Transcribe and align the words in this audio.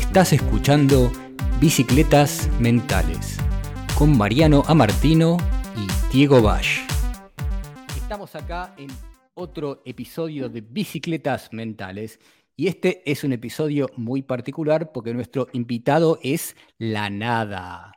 Estás 0.00 0.32
escuchando 0.32 1.12
Bicicletas 1.60 2.48
Mentales 2.58 3.36
con 3.96 4.16
Mariano 4.16 4.64
Amartino 4.66 5.36
y 5.76 6.12
Diego 6.12 6.42
Bash. 6.42 6.80
Estamos 7.94 8.34
acá 8.34 8.74
en 8.76 8.88
otro 9.34 9.82
episodio 9.84 10.48
de 10.48 10.62
Bicicletas 10.62 11.52
Mentales 11.52 12.18
y 12.56 12.66
este 12.66 13.08
es 13.08 13.22
un 13.22 13.34
episodio 13.34 13.88
muy 13.94 14.22
particular 14.22 14.90
porque 14.90 15.14
nuestro 15.14 15.46
invitado 15.52 16.18
es 16.22 16.56
la 16.78 17.08
nada. 17.08 17.92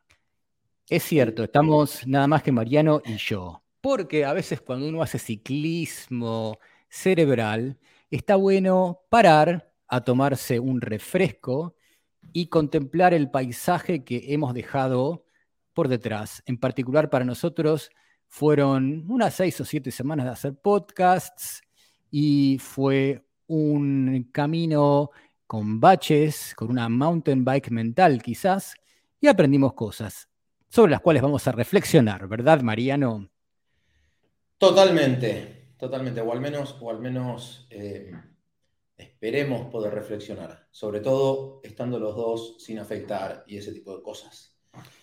Es 0.90 1.04
cierto, 1.04 1.46
estamos 1.46 2.06
nada 2.06 2.28
más 2.28 2.44
que 2.44 2.52
Mariano 2.52 3.02
y 3.06 3.16
yo, 3.16 3.64
porque 3.82 4.26
a 4.26 4.34
veces 4.34 4.62
cuando 4.62 4.88
uno 4.88 5.02
hace 5.02 5.18
ciclismo 5.18 6.60
cerebral, 6.90 7.80
está 8.12 8.36
bueno 8.36 9.00
parar 9.10 9.74
a 9.88 10.04
tomarse 10.04 10.60
un 10.60 10.79
refresco 10.82 11.75
y 12.33 12.47
contemplar 12.47 13.14
el 13.14 13.29
paisaje 13.29 14.04
que 14.04 14.33
hemos 14.33 14.54
dejado 14.54 15.25
por 15.74 15.87
detrás. 15.87 16.43
En 16.46 16.57
particular 16.57 17.10
para 17.10 17.25
nosotros 17.25 17.89
fueron 18.28 19.05
unas 19.10 19.36
seis 19.36 19.60
o 19.61 19.65
siete 19.65 19.91
semanas 19.91 20.25
de 20.25 20.32
hacer 20.32 20.55
podcasts 20.55 21.61
y 22.10 22.57
fue 22.60 23.25
un 23.47 24.29
camino 24.32 25.11
con 25.46 25.79
baches, 25.79 26.54
con 26.55 26.71
una 26.71 26.89
mountain 26.89 27.46
bike 27.46 27.69
mental 27.69 28.21
quizás, 28.21 28.74
y 29.21 29.27
aprendimos 29.27 29.74
cosas 29.74 30.27
sobre 30.69 30.91
las 30.91 31.02
cuales 31.02 31.21
vamos 31.21 31.47
a 31.47 31.52
reflexionar, 31.52 32.27
¿verdad, 32.27 32.61
Mariano? 32.61 33.30
Totalmente, 34.58 35.75
totalmente, 35.77 36.19
o 36.22 36.33
al 36.33 36.41
menos, 36.41 36.75
o 36.81 36.89
al 36.89 37.00
menos 37.00 37.67
eh, 37.69 38.11
esperemos 38.97 39.70
poder 39.72 39.94
reflexionar, 39.94 40.67
sobre 40.72 41.00
todo 41.00 41.61
estando 41.64 42.00
los 42.00 42.16
dos 42.16 42.55
sin 42.59 42.80
afeitar 42.80 43.44
y 43.47 43.58
ese 43.58 43.73
tipo 43.73 43.95
de 43.95 44.03
cosas. 44.03 44.55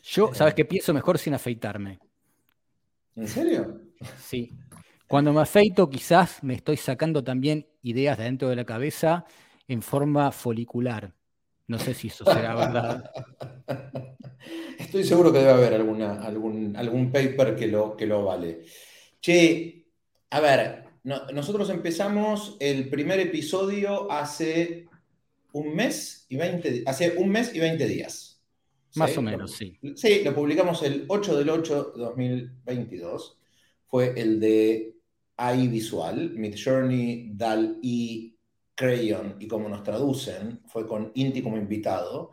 Yo, 0.02 0.34
¿sabes 0.34 0.54
qué 0.54 0.64
pienso 0.64 0.92
mejor 0.94 1.18
sin 1.18 1.34
afeitarme? 1.34 1.98
¿En 3.16 3.28
serio? 3.28 3.80
Sí. 4.18 4.56
Cuando 5.06 5.32
me 5.32 5.40
afeito, 5.40 5.90
quizás 5.90 6.42
me 6.42 6.54
estoy 6.54 6.76
sacando 6.76 7.22
también 7.24 7.66
ideas 7.82 8.16
de 8.16 8.24
dentro 8.24 8.48
de 8.48 8.56
la 8.56 8.64
cabeza 8.64 9.24
en 9.66 9.82
forma 9.82 10.30
folicular. 10.32 11.12
No 11.66 11.78
sé 11.78 11.94
si 11.94 12.08
eso 12.08 12.24
será 12.24 12.54
verdad. 12.54 13.10
Estoy 14.78 15.04
seguro 15.04 15.32
que 15.32 15.38
debe 15.38 15.50
haber 15.50 15.74
alguna, 15.74 16.20
algún, 16.22 16.76
algún 16.76 17.12
paper 17.12 17.54
que 17.54 17.68
lo, 17.68 17.96
que 17.96 18.06
lo 18.06 18.24
vale. 18.24 18.64
Che, 19.20 19.86
a 20.30 20.40
ver, 20.40 20.89
nosotros 21.04 21.70
empezamos 21.70 22.56
el 22.60 22.88
primer 22.88 23.20
episodio 23.20 24.10
hace 24.10 24.86
un 25.52 25.74
mes 25.74 26.26
y 26.28 26.36
20, 26.36 26.84
hace 26.86 27.14
un 27.16 27.28
mes 27.30 27.54
y 27.54 27.60
20 27.60 27.86
días. 27.86 28.40
Más 28.96 29.16
o 29.16 29.22
menos, 29.22 29.52
sí. 29.52 29.78
Sí, 29.94 30.22
lo 30.24 30.34
publicamos 30.34 30.82
el 30.82 31.04
8 31.08 31.38
del 31.38 31.50
8 31.50 31.92
de 31.96 32.02
2022. 32.02 33.38
Fue 33.86 34.12
el 34.16 34.40
de 34.40 34.94
AI 35.36 35.68
Visual, 35.68 36.30
Mid 36.34 36.56
Journey, 36.62 37.30
DAL 37.32 37.78
y 37.82 38.36
Crayon 38.74 39.36
y 39.38 39.46
cómo 39.46 39.68
nos 39.68 39.82
traducen. 39.82 40.60
Fue 40.66 40.86
con 40.86 41.12
Inti 41.14 41.42
como 41.42 41.56
invitado. 41.56 42.32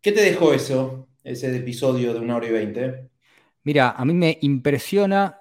¿Qué 0.00 0.12
te 0.12 0.22
dejó 0.22 0.52
eso, 0.54 1.08
ese 1.24 1.54
episodio 1.54 2.14
de 2.14 2.20
una 2.20 2.36
hora 2.36 2.46
y 2.46 2.52
veinte? 2.52 3.10
Mira, 3.64 3.90
a 3.90 4.04
mí 4.04 4.14
me 4.14 4.38
impresiona 4.42 5.40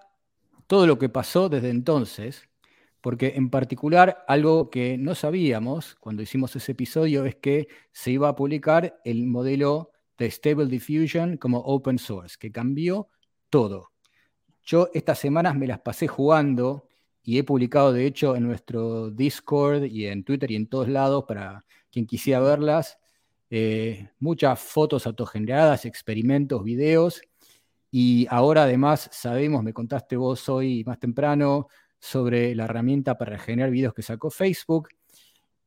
todo 0.68 0.86
lo 0.86 1.00
que 1.00 1.10
pasó 1.10 1.50
desde 1.50 1.70
entonces, 1.70 2.48
porque 3.02 3.34
en 3.36 3.50
particular 3.50 4.24
algo 4.28 4.70
que 4.70 4.98
no 4.98 5.16
sabíamos 5.16 5.96
cuando 5.96 6.22
hicimos 6.22 6.56
ese 6.56 6.74
episodio 6.74 7.26
es 7.26 7.36
que 7.36 7.70
se 7.92 8.12
iba 8.12 8.30
a 8.30 8.36
publicar 8.36 9.00
el 9.06 9.28
modelo 9.28 9.92
de 10.18 10.30
Stable 10.30 10.68
Diffusion 10.68 11.38
como 11.38 11.60
open 11.60 11.98
source, 12.00 12.38
que 12.40 12.52
cambió 12.52 13.10
todo. 13.50 13.92
Yo 14.64 14.90
estas 14.94 15.20
semanas 15.20 15.56
me 15.56 15.68
las 15.68 15.80
pasé 15.80 16.08
jugando 16.08 16.88
y 17.24 17.38
he 17.38 17.44
publicado 17.44 17.94
de 17.94 18.06
hecho 18.06 18.36
en 18.36 18.44
nuestro 18.44 19.10
Discord 19.10 19.86
y 19.86 20.08
en 20.08 20.24
Twitter 20.24 20.52
y 20.52 20.56
en 20.56 20.68
todos 20.68 20.90
lados 20.90 21.24
para 21.28 21.66
quien 21.92 22.06
quisiera 22.06 22.42
verlas, 22.42 22.98
eh, 23.50 24.10
muchas 24.20 24.60
fotos 24.60 25.08
autogeneradas, 25.08 25.86
experimentos, 25.86 26.64
videos 26.64 27.22
y 27.92 28.28
ahora 28.30 28.64
además 28.64 29.10
sabemos, 29.12 29.64
me 29.64 29.74
contaste 29.74 30.16
vos 30.16 30.50
hoy 30.50 30.84
más 30.84 31.00
temprano, 31.00 31.68
sobre 32.00 32.54
la 32.56 32.66
herramienta 32.66 33.18
para 33.18 33.38
generar 33.38 33.72
videos 33.72 33.94
que 33.94 34.02
sacó 34.02 34.30
Facebook. 34.30 34.90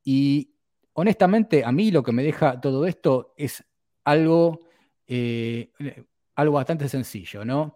Y 0.03 0.49
honestamente, 0.93 1.63
a 1.63 1.71
mí 1.71 1.91
lo 1.91 2.03
que 2.03 2.11
me 2.11 2.23
deja 2.23 2.59
todo 2.59 2.85
esto 2.85 3.33
es 3.37 3.63
algo, 4.03 4.61
eh, 5.07 5.71
algo 6.35 6.55
bastante 6.55 6.87
sencillo, 6.87 7.45
¿no? 7.45 7.75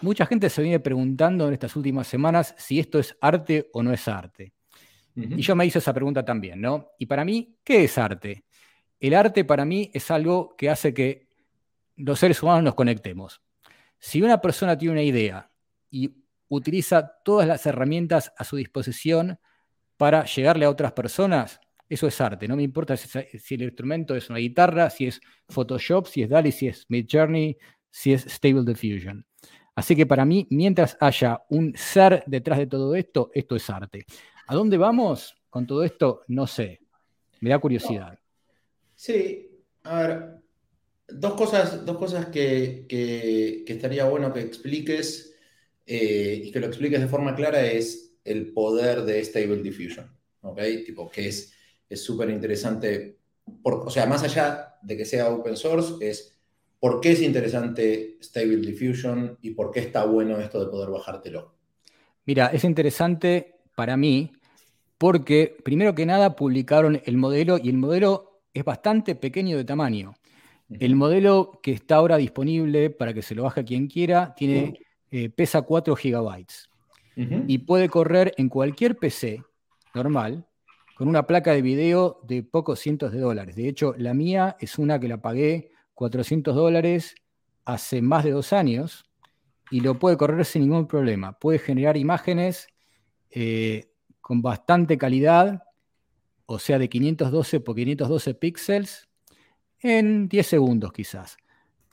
Mucha 0.00 0.26
gente 0.26 0.50
se 0.50 0.62
viene 0.62 0.80
preguntando 0.80 1.48
en 1.48 1.54
estas 1.54 1.74
últimas 1.76 2.06
semanas 2.06 2.54
si 2.58 2.78
esto 2.78 2.98
es 2.98 3.16
arte 3.20 3.70
o 3.72 3.82
no 3.82 3.92
es 3.92 4.06
arte. 4.06 4.52
Y 5.16 5.42
yo 5.42 5.54
me 5.54 5.64
hice 5.64 5.78
esa 5.78 5.94
pregunta 5.94 6.24
también, 6.24 6.60
¿no? 6.60 6.90
Y 6.98 7.06
para 7.06 7.24
mí, 7.24 7.56
¿qué 7.62 7.84
es 7.84 7.96
arte? 7.98 8.44
El 8.98 9.14
arte 9.14 9.44
para 9.44 9.64
mí 9.64 9.90
es 9.94 10.10
algo 10.10 10.56
que 10.56 10.68
hace 10.68 10.92
que 10.92 11.28
los 11.96 12.18
seres 12.18 12.42
humanos 12.42 12.64
nos 12.64 12.74
conectemos. 12.74 13.40
Si 13.98 14.22
una 14.22 14.40
persona 14.40 14.76
tiene 14.76 14.92
una 14.92 15.02
idea 15.02 15.50
y 15.90 16.14
utiliza 16.48 17.12
todas 17.24 17.46
las 17.46 17.66
herramientas 17.66 18.32
a 18.36 18.44
su 18.44 18.56
disposición 18.56 19.38
para 19.96 20.24
llegarle 20.24 20.66
a 20.66 20.70
otras 20.70 20.92
personas, 20.92 21.60
eso 21.88 22.06
es 22.06 22.20
arte. 22.20 22.48
No 22.48 22.56
me 22.56 22.62
importa 22.62 22.96
si, 22.96 23.54
el 23.54 23.62
instrumento 23.62 24.14
es 24.14 24.30
una 24.30 24.38
guitarra, 24.38 24.90
si 24.90 25.06
es 25.06 25.20
Photoshop, 25.48 26.06
si 26.06 26.22
es 26.22 26.30
DALI, 26.30 26.52
si 26.52 26.68
es 26.68 26.84
Midjourney, 26.88 27.56
si 27.90 28.12
es 28.12 28.22
Stable 28.22 28.64
Diffusion. 28.64 29.24
Así 29.74 29.96
que 29.96 30.06
para 30.06 30.24
mí, 30.24 30.46
mientras 30.50 30.96
haya 31.00 31.42
un 31.50 31.74
ser 31.76 32.22
detrás 32.26 32.58
de 32.58 32.66
todo 32.66 32.94
esto, 32.94 33.30
esto 33.34 33.56
es 33.56 33.68
arte. 33.70 34.06
¿A 34.46 34.54
dónde 34.54 34.76
vamos 34.76 35.36
con 35.50 35.66
todo 35.66 35.82
esto? 35.82 36.22
No 36.28 36.46
sé. 36.46 36.80
Me 37.40 37.50
da 37.50 37.58
curiosidad. 37.58 38.18
Sí, 38.94 39.50
a 39.82 39.98
ver, 40.00 40.43
Dos 41.14 41.34
cosas, 41.34 41.84
dos 41.86 41.96
cosas 41.96 42.26
que, 42.26 43.64
estaría 43.66 44.04
bueno 44.04 44.32
que 44.32 44.40
expliques 44.40 45.34
eh, 45.86 46.42
y 46.44 46.50
que 46.50 46.60
lo 46.60 46.66
expliques 46.66 47.00
de 47.00 47.08
forma 47.08 47.34
clara 47.34 47.64
es 47.66 48.16
el 48.24 48.52
poder 48.52 49.02
de 49.02 49.22
Stable 49.24 49.62
Diffusion, 49.62 50.10
¿ok? 50.42 50.60
Tipo, 50.84 51.10
que 51.10 51.28
es 51.28 51.52
súper 51.94 52.30
interesante, 52.30 53.18
o 53.62 53.90
sea, 53.90 54.06
más 54.06 54.22
allá 54.22 54.76
de 54.82 54.96
que 54.96 55.04
sea 55.04 55.30
open 55.30 55.56
source, 55.56 55.94
es 56.00 56.34
por 56.80 57.00
qué 57.00 57.12
es 57.12 57.22
interesante 57.22 58.18
Stable 58.22 58.58
Diffusion 58.58 59.38
y 59.40 59.50
por 59.50 59.70
qué 59.70 59.80
está 59.80 60.04
bueno 60.04 60.38
esto 60.38 60.62
de 60.62 60.70
poder 60.70 60.90
bajártelo. 60.90 61.54
Mira, 62.26 62.48
es 62.48 62.64
interesante 62.64 63.60
para 63.74 63.96
mí 63.96 64.32
porque, 64.98 65.56
primero 65.64 65.94
que 65.94 66.06
nada, 66.06 66.36
publicaron 66.36 67.00
el 67.04 67.16
modelo 67.16 67.58
y 67.62 67.68
el 67.68 67.76
modelo 67.76 68.42
es 68.52 68.64
bastante 68.64 69.14
pequeño 69.14 69.56
de 69.56 69.64
tamaño. 69.64 70.14
El 70.80 70.96
modelo 70.96 71.60
que 71.62 71.72
está 71.72 71.96
ahora 71.96 72.16
disponible 72.16 72.90
para 72.90 73.14
que 73.14 73.22
se 73.22 73.34
lo 73.34 73.44
baje 73.44 73.64
quien 73.64 73.86
quiera 73.86 74.34
tiene, 74.34 74.80
eh, 75.10 75.30
pesa 75.30 75.62
4 75.62 75.94
gigabytes 75.96 76.68
y 77.16 77.58
puede 77.58 77.88
correr 77.88 78.34
en 78.38 78.48
cualquier 78.48 78.96
PC 78.96 79.40
normal 79.94 80.46
con 80.96 81.06
una 81.08 81.26
placa 81.26 81.52
de 81.52 81.62
video 81.62 82.20
de 82.24 82.42
pocos 82.42 82.80
cientos 82.80 83.12
de 83.12 83.20
dólares. 83.20 83.54
De 83.56 83.68
hecho, 83.68 83.94
la 83.98 84.14
mía 84.14 84.56
es 84.58 84.78
una 84.78 84.98
que 84.98 85.08
la 85.08 85.22
pagué 85.22 85.70
400 85.94 86.54
dólares 86.54 87.14
hace 87.64 88.02
más 88.02 88.24
de 88.24 88.32
dos 88.32 88.52
años 88.52 89.04
y 89.70 89.80
lo 89.80 89.98
puede 89.98 90.16
correr 90.16 90.44
sin 90.44 90.62
ningún 90.62 90.86
problema. 90.86 91.38
Puede 91.38 91.58
generar 91.58 91.96
imágenes 91.96 92.68
eh, 93.30 93.92
con 94.20 94.42
bastante 94.42 94.98
calidad, 94.98 95.62
o 96.46 96.58
sea, 96.58 96.78
de 96.78 96.88
512 96.88 97.60
por 97.60 97.74
512 97.74 98.34
píxeles 98.34 99.08
en 99.84 100.28
10 100.28 100.46
segundos 100.46 100.92
quizás, 100.92 101.36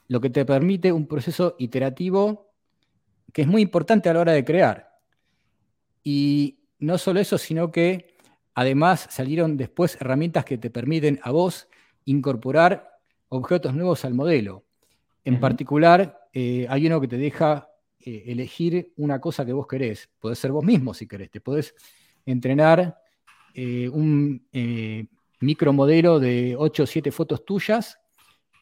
lo 0.07 0.21
que 0.21 0.29
te 0.29 0.45
permite 0.45 0.93
un 0.93 1.07
proceso 1.07 1.55
iterativo 1.59 2.53
que 3.33 3.41
es 3.41 3.47
muy 3.47 3.61
importante 3.61 4.07
a 4.07 4.13
la 4.13 4.21
hora 4.21 4.31
de 4.31 4.45
crear. 4.45 4.97
Y 6.03 6.59
no 6.79 6.97
solo 6.97 7.19
eso, 7.19 7.37
sino 7.37 7.69
que 7.69 8.15
además 8.53 9.07
salieron 9.09 9.57
después 9.57 9.97
herramientas 9.99 10.45
que 10.45 10.57
te 10.57 10.69
permiten 10.69 11.19
a 11.21 11.31
vos 11.31 11.67
incorporar 12.05 12.97
objetos 13.27 13.73
nuevos 13.75 14.05
al 14.05 14.13
modelo. 14.13 14.63
En 15.25 15.39
particular, 15.39 16.29
eh, 16.33 16.65
hay 16.69 16.87
uno 16.87 16.99
que 17.01 17.09
te 17.09 17.17
deja 17.17 17.69
eh, 17.99 18.23
elegir 18.27 18.93
una 18.97 19.19
cosa 19.19 19.45
que 19.45 19.53
vos 19.53 19.67
querés. 19.67 20.09
Podés 20.17 20.39
ser 20.39 20.51
vos 20.51 20.63
mismo 20.63 20.93
si 20.93 21.07
querés. 21.07 21.29
Te 21.29 21.41
podés 21.41 21.75
entrenar 22.25 22.97
eh, 23.53 23.89
un 23.89 24.47
micromodelo 25.41 26.19
de 26.19 26.55
8 26.57 26.83
o 26.83 26.85
7 26.85 27.11
fotos 27.11 27.45
tuyas 27.45 27.99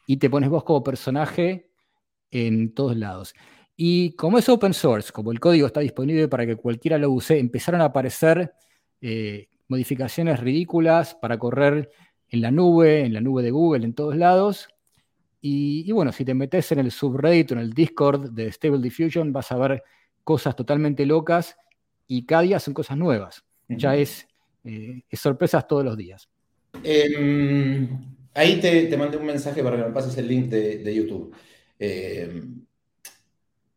y 0.06 0.16
te 0.16 0.28
pones 0.28 0.50
vos 0.50 0.64
como 0.64 0.82
personaje 0.82 1.70
en 2.30 2.74
todos 2.74 2.96
lados. 2.96 3.34
Y 3.76 4.14
como 4.16 4.38
es 4.38 4.48
open 4.48 4.74
source, 4.74 5.12
como 5.12 5.32
el 5.32 5.40
código 5.40 5.66
está 5.66 5.80
disponible 5.80 6.28
para 6.28 6.44
que 6.44 6.56
cualquiera 6.56 6.98
lo 6.98 7.10
use, 7.10 7.38
empezaron 7.38 7.80
a 7.80 7.86
aparecer 7.86 8.52
eh, 9.00 9.48
modificaciones 9.68 10.40
ridículas 10.40 11.14
para 11.14 11.38
correr 11.38 11.90
en 12.28 12.40
la 12.42 12.50
nube, 12.50 13.04
en 13.04 13.14
la 13.14 13.20
nube 13.20 13.42
de 13.42 13.50
Google, 13.50 13.84
en 13.84 13.94
todos 13.94 14.16
lados. 14.16 14.68
Y, 15.40 15.90
bueno, 15.92 16.12
si 16.12 16.24
te 16.24 16.34
metes 16.34 16.70
en 16.72 16.80
el 16.80 16.90
subreddit 16.90 17.52
o 17.52 17.54
en 17.54 17.60
el 17.60 17.72
Discord 17.72 18.30
de 18.32 18.52
Stable 18.52 18.80
Diffusion, 18.80 19.32
vas 19.32 19.50
a 19.52 19.56
ver 19.56 19.82
cosas 20.22 20.54
totalmente 20.54 21.06
locas 21.06 21.56
y 22.06 22.26
cada 22.26 22.42
día 22.42 22.60
son 22.60 22.74
cosas 22.74 22.98
nuevas. 22.98 23.44
Ya 23.68 23.96
es, 23.96 24.26
eh, 24.64 25.04
es, 25.08 25.20
sorpresas 25.20 25.66
todos 25.66 25.84
los 25.84 25.96
días. 25.96 26.28
Em, 26.82 27.88
ahí 28.34 28.60
te, 28.60 28.96
mandé 28.96 29.16
un 29.16 29.26
mensaje 29.26 29.62
para 29.62 29.76
que 29.76 29.84
me 29.84 29.92
pases 29.92 30.16
el 30.18 30.28
link 30.28 30.48
de, 30.48 30.94
YouTube. 30.94 31.34
Em, 31.78 32.64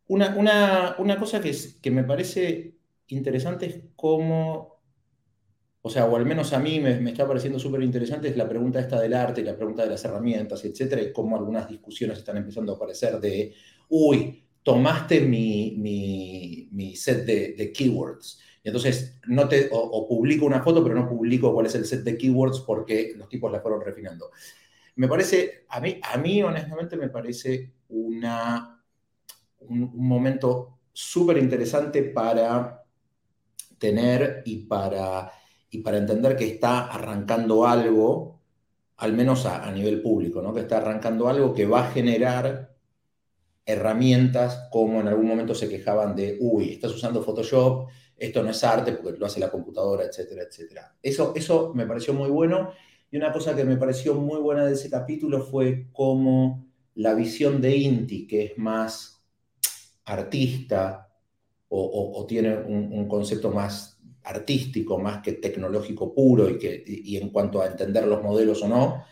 una, 0.07 0.95
cosa 1.19 1.41
que, 1.41 1.55
que 1.81 1.91
me 1.91 2.03
parece 2.03 2.75
interesante 3.07 3.65
es 3.65 3.79
cómo 3.95 4.73
o 5.85 5.89
sea, 5.89 6.05
o 6.05 6.15
al 6.15 6.25
menos 6.25 6.53
a 6.53 6.59
mí 6.59 6.79
me, 6.79 7.09
está 7.09 7.27
pareciendo 7.27 7.59
súper 7.59 7.83
interesante, 7.83 8.29
es 8.29 8.37
la 8.37 8.47
pregunta 8.47 8.79
esta 8.79 9.01
del 9.01 9.13
arte, 9.13 9.43
la 9.43 9.57
pregunta 9.57 9.83
de 9.83 9.89
las 9.89 10.05
herramientas, 10.05 10.63
etcétera, 10.63 11.01
y 11.01 11.11
cómo 11.11 11.35
algunas 11.35 11.67
discusiones 11.67 12.19
están 12.19 12.37
empezando 12.37 12.71
a 12.71 12.75
aparecer 12.77 13.19
de, 13.19 13.53
uy, 13.89 14.45
tomaste 14.63 15.19
mi, 15.19 15.75
mi, 16.71 16.95
set 16.95 17.25
de, 17.25 17.73
keywords. 17.73 18.39
Y 18.63 18.69
entonces, 18.69 19.19
no 19.27 19.47
te, 19.47 19.69
o, 19.71 20.07
publico 20.07 20.45
una 20.45 20.63
foto, 20.63 20.81
pero 20.81 20.95
no 20.95 21.07
publico 21.07 21.53
cuál 21.53 21.65
es 21.65 21.75
el 21.75 21.85
set 21.85 22.03
de 22.03 22.17
keywords 22.17 22.61
porque 22.61 23.13
los 23.17 23.27
tipos 23.27 23.51
la 23.51 23.59
fueron 23.59 23.81
refinando. 23.81 24.31
Me 24.95 25.07
parece, 25.07 25.65
a 25.69 25.79
mí, 25.81 25.99
a 26.01 26.17
mí 26.17 26.41
honestamente 26.41 26.95
me 26.95 27.09
parece 27.09 27.73
una, 27.89 28.81
un 29.59 29.91
momento 30.07 30.79
súper 30.93 31.37
interesante 31.37 32.03
para 32.03 32.85
tener 33.77 34.43
y 34.45 34.65
para 34.65 35.31
y 35.73 35.79
para 35.79 35.97
entender 35.97 36.37
que 36.37 36.47
está 36.47 36.85
arrancando 36.85 37.65
algo, 37.65 38.39
al 38.97 39.13
menos 39.13 39.47
a, 39.47 39.71
nivel 39.71 40.03
público, 40.03 40.39
¿no? 40.39 40.53
que 40.53 40.59
está 40.59 40.77
arrancando 40.77 41.27
algo 41.27 41.51
que 41.51 41.65
va 41.65 41.87
a 41.87 41.91
generar 41.91 42.75
herramientas 43.65 44.67
como 44.71 45.01
en 45.01 45.07
algún 45.07 45.25
momento 45.25 45.55
se 45.55 45.67
quejaban 45.67 46.15
de, 46.15 46.37
uy, 46.39 46.73
estás 46.73 46.93
usando 46.93 47.23
Photoshop, 47.23 47.89
esto 48.17 48.43
no 48.43 48.49
es 48.51 48.63
arte 48.63 48.93
porque 48.93 49.19
lo 49.19 49.25
hace 49.25 49.39
la 49.39 49.51
computadora, 49.51 50.05
etcétera, 50.05 50.43
etcétera. 50.43 50.95
Eso, 51.01 51.33
eso 51.35 51.73
me 51.73 51.85
pareció 51.85 52.13
muy 52.13 52.29
bueno. 52.29 52.71
Y 53.11 53.17
una 53.17 53.31
cosa 53.31 53.55
que 53.55 53.63
me 53.63 53.77
pareció 53.77 54.15
muy 54.15 54.39
buena 54.39 54.65
de 54.65 54.73
ese 54.73 54.89
capítulo 54.89 55.41
fue 55.41 55.87
cómo 55.91 56.65
la 56.95 57.13
visión 57.13 57.61
de 57.61 57.75
Inti, 57.75 58.27
que 58.27 58.45
es 58.45 58.57
más 58.57 59.23
artista 60.05 61.09
o, 61.75 62.25
tiene 62.27 62.55
un, 62.55 63.07
concepto 63.07 63.49
más 63.49 63.99
artístico 64.23 64.99
más 64.99 65.21
que 65.23 65.33
tecnológico 65.33 66.13
puro 66.13 66.49
y, 66.49 66.59
que, 66.59 66.83
y 66.85 67.17
en 67.17 67.29
cuanto 67.29 67.61
a 67.61 67.67
entender 67.67 68.05
los 68.05 68.21
modelos 68.21 68.61
o 68.61 68.67
no, 68.67 69.03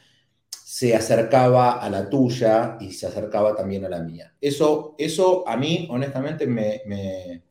se 0.50 0.95
acercaba 0.95 1.74
a 1.74 1.89
la 1.89 2.09
tuya 2.09 2.77
y 2.80 2.94
se 2.94 3.06
acercaba 3.06 3.54
también 3.56 3.83
a 3.83 3.89
la 3.89 4.01
mía. 4.01 4.33
Eso, 4.39 4.95
eso 4.97 5.45
a 5.45 5.57
mí, 5.57 5.86
honestamente, 5.92 6.47
me, 6.47 6.81
me, 6.86 7.44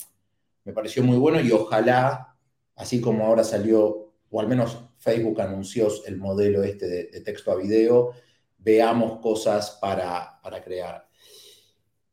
pareció 0.73 1.03
muy 1.03 1.17
bueno 1.17 1.41
y 1.41 1.51
ojalá, 1.53 2.37
así 2.77 3.01
como 3.01 3.27
ahora 3.27 3.45
salió, 3.45 4.13
o 4.31 4.41
al 4.41 4.49
menos 4.49 4.79
Facebook 4.99 5.41
anunció 5.41 5.89
el 6.07 6.17
modelo 6.19 6.63
este 6.63 6.87
de, 6.87 7.21
texto 7.23 7.51
a 7.51 7.57
video, 7.57 8.13
veamos 8.59 9.21
cosas 9.21 9.79
para, 9.81 10.41
para 10.43 10.63
crear. 10.63 11.09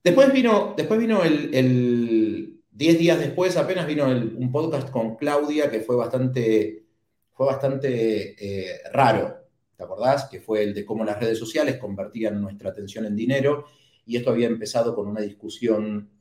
Después 0.03 0.31
vino, 0.31 0.73
después 0.75 0.99
vino 0.99 1.23
el, 1.23 2.53
Diez 2.77 2.99
días 2.99 3.19
después 3.19 3.57
apenas 3.57 3.87
vino 3.87 4.05
un 4.05 4.51
podcast 4.51 4.91
con 4.91 5.15
Claudia 5.15 5.71
que 5.71 5.79
fue 5.79 5.95
bastante, 5.95 6.85
fue 7.31 7.47
bastante 7.47 8.35
eh, 8.37 8.77
raro, 8.93 9.35
¿te 9.75 9.83
acordás? 9.83 10.25
Que 10.29 10.39
fue 10.39 10.61
el 10.61 10.75
de 10.75 10.85
cómo 10.85 11.03
las 11.03 11.19
redes 11.19 11.39
sociales 11.39 11.77
convertían 11.77 12.39
nuestra 12.39 12.69
atención 12.69 13.07
en 13.07 13.15
dinero 13.15 13.65
y 14.05 14.15
esto 14.15 14.29
había 14.29 14.45
empezado 14.45 14.93
con 14.93 15.07
una 15.07 15.21
discusión 15.21 16.16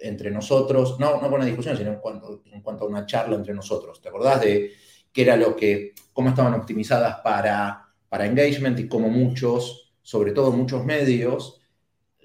entre 0.00 0.30
nosotros, 0.30 0.98
no, 0.98 1.20
no 1.20 1.22
con 1.22 1.34
una 1.34 1.46
discusión, 1.46 1.76
sino 1.76 1.90
en 1.90 2.00
cuanto, 2.00 2.42
en 2.46 2.62
cuanto 2.62 2.84
a 2.84 2.88
una 2.88 3.06
charla 3.06 3.36
entre 3.36 3.54
nosotros, 3.54 4.00
¿te 4.00 4.08
acordás 4.08 4.40
de 4.40 4.72
qué 5.12 5.22
era 5.22 5.36
lo 5.36 5.56
que, 5.56 5.94
cómo 6.12 6.30
estaban 6.30 6.54
optimizadas 6.54 7.20
para, 7.20 7.88
para 8.08 8.26
engagement 8.26 8.78
y 8.78 8.88
cómo 8.88 9.08
muchos, 9.08 9.94
sobre 10.02 10.32
todo 10.32 10.52
muchos 10.52 10.84
medios, 10.84 11.60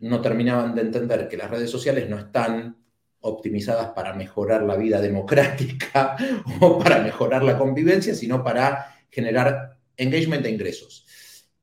no 0.01 0.22
terminaban 0.22 0.75
de 0.75 0.81
entender 0.81 1.27
que 1.27 1.38
las 1.38 1.50
redes 1.50 1.69
sociales 1.69 2.10
no 2.10 2.18
están 2.18 2.77
optimizadas 3.22 3.89
para 3.89 4.13
mejorar 4.13 4.63
la 4.63 4.75
vida 4.75 5.01
democrática 5.01 6.16
o 6.62 6.78
para 6.80 7.00
mejorar 7.01 7.44
la 7.44 7.57
convivencia, 7.57 8.13
sino 8.13 8.44
para 8.44 8.94
generar 9.10 9.80
engagement 9.98 10.45
e 10.45 10.51
ingresos. 10.51 11.06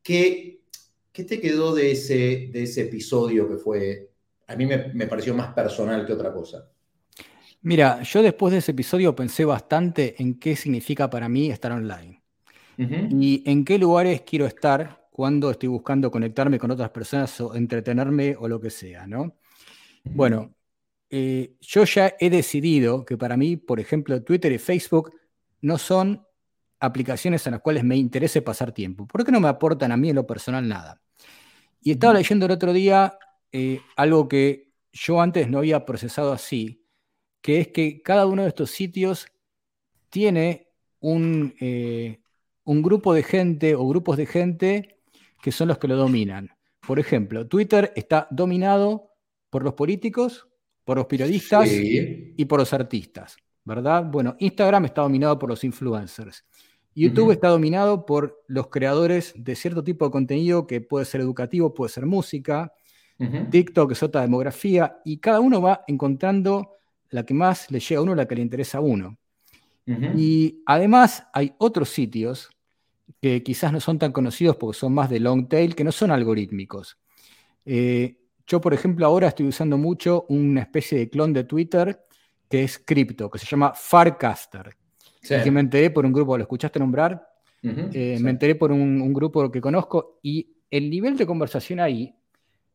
¿Qué, 0.03 0.63
qué 1.13 1.25
te 1.25 1.41
quedó 1.41 1.75
de 1.75 1.93
ese, 1.93 2.49
de 2.53 2.65
ese 2.65 2.83
episodio 2.83 3.49
que 3.49 3.57
fue, 3.57 4.12
a 4.53 4.57
mí 4.57 4.67
me, 4.67 5.07
pareció 5.07 5.35
más 5.35 5.53
personal 5.55 6.07
que 6.07 6.13
otra 6.13 6.33
cosa? 6.33 6.69
Mira, 7.63 8.03
yo 8.03 8.23
después 8.23 8.53
de 8.53 8.59
ese 8.59 8.73
episodio 8.73 9.15
pensé 9.15 9.45
bastante 9.45 10.21
en 10.21 10.39
qué 10.39 10.57
significa 10.57 11.09
para 11.09 11.29
mí 11.29 11.51
estar 11.51 11.73
online 11.73 12.23
y 12.77 13.43
en 13.47 13.65
qué 13.65 13.79
lugares 13.79 14.23
quiero 14.23 14.47
estar 14.47 15.07
cuando 15.11 15.51
estoy 15.51 15.69
buscando 15.69 16.11
conectarme 16.11 16.59
con 16.59 16.71
otras 16.71 16.91
personas 16.91 17.41
o 17.41 17.55
entretenerme 17.55 18.35
o 18.37 18.49
lo 18.49 18.61
que 18.61 18.71
sea, 18.71 19.07
¿no? 19.07 19.37
Bueno, 20.05 20.55
eh, 21.09 21.55
yo 21.61 21.85
ya 21.85 22.15
he 22.19 22.31
decidido 22.31 23.05
que 23.05 23.17
para 23.17 23.37
mí, 23.37 23.57
por 23.57 23.79
ejemplo, 23.79 24.23
Twitter 24.23 24.51
y 24.51 24.59
Facebook 24.59 25.13
no 25.61 25.79
son 25.79 26.27
aplicaciones 26.81 27.47
en 27.47 27.53
las 27.53 27.61
cuales 27.61 27.85
me 27.85 27.97
interese 27.97 28.43
pasar 28.43 28.73
tiempo, 28.73 29.07
porque 29.07 29.31
no 29.31 29.39
me 29.39 29.49
aportan 29.49 29.93
a 29.93 29.97
mí 29.97 30.09
en 30.09 30.17
lo 30.17 30.27
personal 30.27 30.67
nada. 30.67 31.01
Y 31.81 31.93
estaba 31.93 32.15
leyendo 32.15 32.47
el 32.47 32.53
otro 32.53 32.73
día 32.73 33.17
eh, 33.53 33.81
algo 33.97 34.29
que 34.29 34.73
yo 34.93 35.21
antes 35.21 35.49
no 35.49 35.59
había 35.59 35.85
procesado 35.85 36.33
así, 36.33 36.87
que 37.41 37.61
es 37.61 37.69
que 37.69 38.03
cada 38.03 38.27
uno 38.27 38.43
de 38.43 38.49
estos 38.49 38.71
sitios 38.71 39.27
tiene 40.11 40.69
un, 41.01 41.55
eh, 41.61 42.21
un 42.65 42.83
grupo 42.83 43.15
de 43.15 43.23
gente 43.23 43.75
o 43.75 43.87
grupos 43.87 44.17
de 44.17 44.27
gente 44.27 45.01
que 45.43 45.53
son 45.53 45.69
los 45.69 45.79
que 45.79 45.89
lo 45.89 45.97
dominan. 45.97 46.51
Por 46.87 46.99
ejemplo, 46.99 47.47
Twitter 47.47 47.93
está 47.97 48.27
dominado 48.31 49.11
por 49.51 49.63
los 49.65 49.75
políticos, 49.75 50.49
por 50.85 50.97
los 50.97 51.07
periodistas 51.07 51.69
y 51.71 52.45
por 52.45 52.59
los 52.59 52.73
artistas, 52.73 53.37
¿verdad? 53.65 54.05
Bueno, 54.05 54.37
Instagram 54.39 54.87
está 54.87 55.03
dominado 55.03 55.39
por 55.39 55.49
los 55.49 55.63
influencers. 55.65 56.45
YouTube 56.95 57.33
está 57.33 57.49
dominado 57.49 58.05
por 58.05 58.43
los 58.49 58.69
creadores 58.69 59.33
de 59.37 59.55
cierto 59.55 59.83
tipo 59.83 60.05
de 60.05 60.11
contenido 60.11 60.67
que 60.67 60.81
puede 60.81 61.07
ser 61.07 61.21
educativo, 61.21 61.73
puede 61.73 61.91
ser 61.91 62.05
música. 62.07 62.73
TikTok 63.51 63.93
es 63.93 64.03
otra 64.03 64.23
demografía 64.23 65.01
y 65.05 65.19
cada 65.19 65.41
uno 65.41 65.61
va 65.61 65.85
encontrando 65.87 66.77
la 67.11 67.25
que 67.25 67.35
más 67.35 67.71
le 67.71 67.81
llega 67.81 68.01
a 68.01 68.03
uno, 68.03 68.15
la 68.15 68.27
que 68.27 68.35
le 68.35 68.43
interesa 68.43 68.79
a 68.79 68.81
uno. 68.81 69.19
Y 69.87 70.63
además 70.67 71.27
hay 71.33 71.55
otros 71.59 71.89
sitios 71.89 72.51
que 73.21 73.43
quizás 73.43 73.73
no 73.73 73.81
son 73.81 73.99
tan 73.99 74.13
conocidos 74.13 74.57
porque 74.57 74.79
son 74.79 74.95
más 74.95 75.11
de 75.11 75.21
long 75.21 75.49
tail, 75.49 75.75
que 75.75 75.85
no 75.85 75.93
son 75.93 76.11
algorítmicos. 76.11 76.99
Eh, 77.65 78.17
yo, 78.47 78.61
por 78.61 78.75
ejemplo, 78.75 79.07
ahora 79.07 79.29
estoy 79.29 79.47
usando 79.47 79.77
mucho 79.77 80.27
una 80.29 80.63
especie 80.63 80.99
de 80.99 81.09
clon 81.09 81.33
de 81.33 81.45
Twitter 81.45 82.05
que 82.49 82.65
es 82.65 82.79
cripto, 82.79 83.31
que 83.31 83.39
se 83.39 83.47
llama 83.47 83.73
Farcaster. 83.75 84.77
Que 85.21 85.51
me 85.51 85.61
enteré 85.61 85.91
por 85.91 86.05
un 86.05 86.13
grupo, 86.13 86.37
¿lo 86.37 86.43
escuchaste 86.43 86.79
nombrar? 86.79 87.27
Eh, 87.63 88.19
me 88.21 88.31
enteré 88.31 88.57
por 88.57 88.73
un, 88.73 89.13
grupo 89.13 89.51
que 89.51 89.61
conozco 89.61 90.19
y 90.23 90.57
el 90.69 90.91
nivel 90.91 91.17
de 91.17 91.27
conversación 91.27 91.79
ahí 91.79 92.15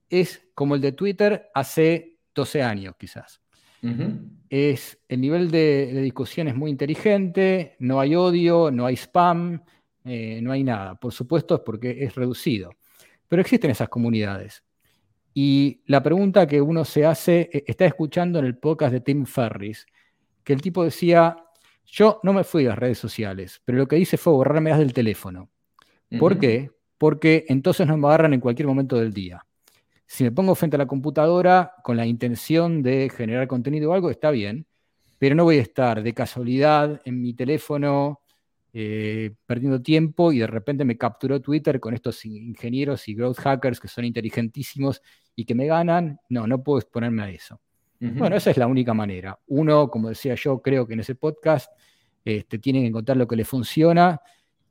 es 0.09 0.49
como 0.53 0.75
el 0.75 0.81
de 0.81 0.91
Twitter 0.91 1.49
hace 1.53 2.17
12 2.33 2.63
años, 2.63 2.95
quizás. 2.97 3.41
es, 4.49 4.99
el 5.07 5.21
nivel 5.21 5.51
de, 5.51 6.01
discusión 6.01 6.47
es 6.47 6.55
muy 6.55 6.71
inteligente, 6.71 7.75
no 7.79 7.99
hay 7.99 8.15
odio, 8.15 8.71
no 8.71 8.85
hay 8.85 8.95
spam, 8.95 9.63
eh, 10.03 10.39
no 10.41 10.51
hay 10.51 10.63
nada. 10.63 10.95
Por 10.95 11.13
supuesto, 11.13 11.55
es 11.55 11.61
porque 11.61 12.03
es 12.03 12.15
reducido. 12.15 12.71
Pero 13.27 13.41
existen 13.41 13.71
esas 13.71 13.89
comunidades. 13.89 14.63
Y 15.33 15.81
la 15.85 16.01
pregunta 16.01 16.47
que 16.47 16.61
uno 16.61 16.85
se 16.85 17.05
hace, 17.05 17.49
e, 17.51 17.63
está 17.67 17.85
escuchando 17.85 18.39
en 18.39 18.45
el 18.45 18.57
podcast 18.57 18.93
de 18.93 19.01
Tim 19.01 19.25
Ferris, 19.25 19.85
que 20.43 20.53
el 20.53 20.61
tipo 20.61 20.83
decía, 20.83 21.37
yo 21.85 22.19
no 22.23 22.33
me 22.33 22.43
fui 22.43 22.65
a 22.65 22.69
las 22.69 22.79
redes 22.79 22.97
sociales, 22.97 23.61
pero 23.63 23.77
lo 23.77 23.87
que 23.87 23.97
hice 23.97 24.17
fue 24.17 24.33
borrarme 24.33 24.71
las 24.71 24.79
del 24.79 24.93
teléfono. 24.93 25.49
¿Por 26.19 26.39
qué? 26.39 26.71
Porque 26.97 27.45
entonces 27.49 27.85
no 27.85 27.97
me 27.97 28.07
agarran 28.07 28.33
en 28.33 28.39
cualquier 28.39 28.67
momento 28.67 28.95
del 28.95 29.13
día. 29.13 29.45
Si 30.07 30.23
me 30.23 30.31
pongo 30.31 30.55
frente 30.55 30.77
a 30.77 30.79
la 30.79 30.87
computadora 30.87 31.73
con 31.83 31.97
la 31.97 32.05
intención 32.05 32.81
de 32.81 33.11
generar 33.15 33.47
contenido 33.47 33.91
o 33.91 33.93
algo, 33.93 34.09
está 34.09 34.31
bien, 34.31 34.65
pero 35.19 35.35
no 35.35 35.43
voy 35.43 35.57
a 35.57 35.61
estar 35.61 36.01
de 36.01 36.13
casualidad 36.13 37.01
en 37.03 37.21
mi 37.21 37.33
teléfono 37.33 38.21
eh, 38.73 39.31
perdiendo 39.45 39.81
tiempo 39.81 40.31
y 40.31 40.39
de 40.39 40.47
repente 40.47 40.85
me 40.85 40.97
capturó 40.97 41.41
Twitter 41.41 41.79
con 41.79 41.93
estos 41.93 42.23
ingenieros 42.25 43.07
y 43.07 43.15
growth 43.15 43.37
hackers 43.39 43.79
que 43.79 43.87
son 43.87 44.05
inteligentísimos 44.05 45.01
y 45.35 45.45
que 45.45 45.55
me 45.55 45.65
ganan. 45.65 46.19
No, 46.29 46.47
no 46.47 46.63
puedo 46.63 46.79
exponerme 46.79 47.23
a 47.23 47.29
eso. 47.29 47.59
Bueno, 47.99 48.35
esa 48.35 48.51
es 48.51 48.57
la 48.57 48.67
única 48.67 48.93
manera. 48.93 49.39
Uno, 49.47 49.89
como 49.89 50.09
decía 50.09 50.35
yo, 50.35 50.61
creo 50.61 50.85
que 50.85 50.93
en 50.93 50.99
ese 50.99 51.15
podcast 51.15 51.71
este, 52.23 52.59
tiene 52.59 52.81
que 52.81 52.87
encontrar 52.87 53.17
lo 53.17 53.27
que 53.27 53.35
le 53.35 53.43
funciona 53.43 54.21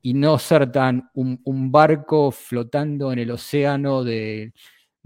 y 0.00 0.14
no 0.14 0.38
ser 0.38 0.71
tan 0.71 1.11
un, 1.14 1.73
barco 1.73 2.31
flotando 2.31 3.12
en 3.12 3.19
el 3.19 3.33
océano 3.33 4.05
de, 4.05 4.52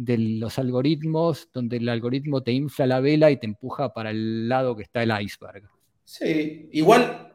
los 0.07 0.59
algoritmos, 0.59 1.49
donde 1.53 1.77
el 1.77 1.89
algoritmo 1.89 2.43
te 2.43 2.53
infla 2.53 2.87
la 2.87 3.01
vela 3.01 3.31
y 3.31 3.39
te 3.39 3.47
empuja 3.47 3.93
para 3.93 4.11
el 4.11 4.49
lado 4.49 4.77
que 4.77 4.83
está 4.83 5.03
el 5.03 5.13
iceberg. 5.21 5.69
Sí, 6.05 6.69
igual 6.73 7.33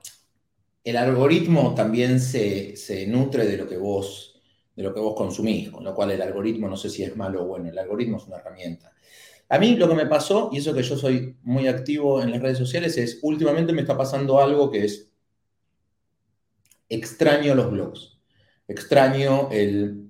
el 0.83 0.97
algoritmo 0.97 1.73
también 1.73 2.19
se, 2.19 2.75
se 2.75 3.07
nutre 3.07 3.45
de 3.45 3.57
lo 3.57 3.67
que 3.67 3.77
vos 3.77 4.31
de 4.75 4.83
lo 4.83 4.93
que 4.93 4.99
vos 4.99 5.15
consumís, 5.15 5.69
con 5.69 5.83
lo 5.83 5.95
cual 5.95 6.11
el 6.11 6.21
algoritmo 6.21 6.67
no 6.67 6.75
sé 6.75 6.89
si 6.89 7.01
es 7.01 7.15
malo 7.15 7.43
o 7.43 7.45
bueno, 7.45 7.69
el 7.69 7.77
algoritmo 7.77 8.17
es 8.17 8.27
una 8.27 8.37
herramienta. 8.37 8.91
A 9.47 9.57
mí 9.57 9.75
lo 9.75 9.87
que 9.87 9.95
me 9.95 10.05
pasó, 10.05 10.49
y 10.51 10.57
eso 10.57 10.73
que 10.73 10.83
yo 10.83 10.97
soy 10.97 11.37
muy 11.43 11.67
activo 11.67 12.21
en 12.21 12.31
las 12.31 12.41
redes 12.41 12.57
sociales, 12.57 12.97
es 12.97 13.19
últimamente 13.21 13.71
me 13.71 13.81
está 13.81 13.95
pasando 13.95 14.39
algo 14.39 14.69
que 14.69 14.83
es 14.83 15.09
extraño 16.89 17.55
los 17.55 17.71
blogs, 17.71 18.17
extraño 18.67 19.49
el, 19.51 20.04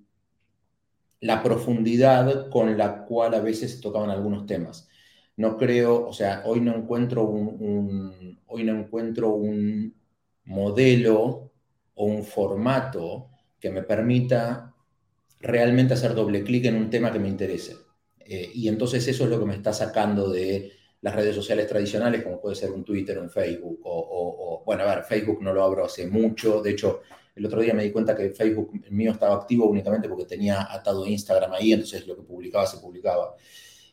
la 1.22 1.42
profundidad 1.44 2.50
con 2.50 2.78
la 2.78 3.06
cual 3.06 3.34
a 3.34 3.40
veces 3.40 3.76
se 3.76 3.82
tocaban 3.82 4.10
algunos 4.10 4.46
temas. 4.46 4.88
No 5.38 5.58
creo, 5.58 6.08
o 6.08 6.14
sea, 6.14 6.44
hoy 6.46 6.62
no 6.62 6.76
encuentro 6.76 7.24
un 7.24 8.36
hoy 8.48 8.64
no 8.64 8.78
encuentro 8.80 9.34
un 9.34 9.94
modelo 10.46 11.52
o 11.96 12.06
un 12.06 12.24
formato 12.24 13.30
que 13.60 13.70
me 13.70 13.84
permita 13.84 14.74
realmente 15.40 15.94
hacer 15.94 16.14
doble 16.14 16.44
clic 16.44 16.66
en 16.66 16.76
un 16.76 16.90
tema 16.90 17.12
que 17.12 17.20
me 17.20 17.28
interese. 17.28 17.76
Eh, 18.20 18.52
y 18.54 18.68
entonces 18.68 19.08
eso 19.08 19.26
es 19.26 19.30
lo 19.30 19.40
que 19.40 19.46
me 19.46 19.56
está 19.56 19.74
sacando 19.74 20.30
de 20.30 20.72
las 21.02 21.16
redes 21.16 21.36
sociales 21.36 21.68
tradicionales, 21.68 22.24
como 22.24 22.42
puede 22.42 22.56
ser 22.56 22.72
un 22.72 22.84
Twitter, 22.84 23.20
un 23.20 23.30
Facebook, 23.30 23.80
o, 23.84 24.64
bueno, 24.66 24.84
a 24.84 24.96
ver, 24.96 25.04
Facebook 25.04 25.42
no 25.42 25.54
lo 25.54 25.64
abro 25.64 25.86
hace 25.86 26.08
mucho, 26.08 26.62
de 26.62 26.72
hecho, 26.72 27.02
el 27.36 27.46
otro 27.46 27.62
día 27.62 27.74
me 27.74 27.84
di 27.84 27.92
cuenta 27.92 28.16
que 28.16 28.30
Facebook 28.32 28.72
mío 28.90 29.12
estaba 29.12 29.36
activo 29.36 29.68
únicamente 29.68 30.08
porque 30.08 30.26
tenía 30.26 30.72
atado 30.74 31.06
Instagram 31.06 31.54
ahí, 31.54 31.74
entonces 31.74 32.08
lo 32.08 32.16
que 32.16 32.24
publicaba 32.24 32.66
se 32.66 32.78
publicaba. 32.78 33.36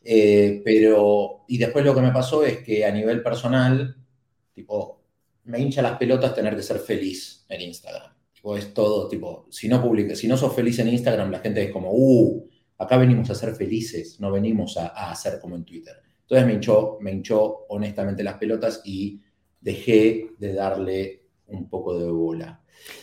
Eh, 0.04 0.62
pero, 0.64 1.44
y 1.48 1.58
después 1.58 1.84
lo 1.84 1.94
que 1.94 2.00
me 2.00 2.12
pasó 2.12 2.44
es 2.44 2.58
que 2.58 2.84
a 2.84 2.92
nivel 2.92 3.22
personal, 3.22 3.96
tipo, 4.54 5.02
me 5.44 5.60
hincha 5.60 5.82
las 5.82 5.98
pelotas 5.98 6.34
tener 6.34 6.54
que 6.56 6.62
ser 6.62 6.78
feliz 6.78 7.44
en 7.48 7.60
Instagram 7.62 8.12
o 8.42 8.56
es 8.56 8.74
todo, 8.74 9.08
tipo, 9.08 9.46
si 9.50 9.68
no 9.68 9.80
publica, 9.80 10.14
si 10.16 10.26
no 10.26 10.36
sos 10.36 10.54
feliz 10.54 10.78
en 10.80 10.88
Instagram, 10.88 11.30
la 11.30 11.38
gente 11.38 11.62
es 11.62 11.70
como, 11.70 11.92
uh, 11.92 12.48
acá 12.78 12.96
venimos 12.96 13.30
a 13.30 13.34
ser 13.34 13.54
felices, 13.54 14.18
no 14.20 14.32
venimos 14.32 14.76
a, 14.76 15.10
hacer 15.10 15.38
como 15.40 15.54
en 15.54 15.64
Twitter. 15.64 15.94
Entonces 16.22 16.46
me 16.46 16.54
hinchó, 16.54 16.98
me 17.00 17.12
hinchó 17.12 17.66
honestamente 17.68 18.24
las 18.24 18.38
pelotas 18.38 18.82
y 18.84 19.20
dejé 19.60 20.30
de 20.38 20.54
darle 20.54 21.21
un 21.52 21.68
poco 21.68 21.98
de 21.98 22.10
bola. 22.10 22.60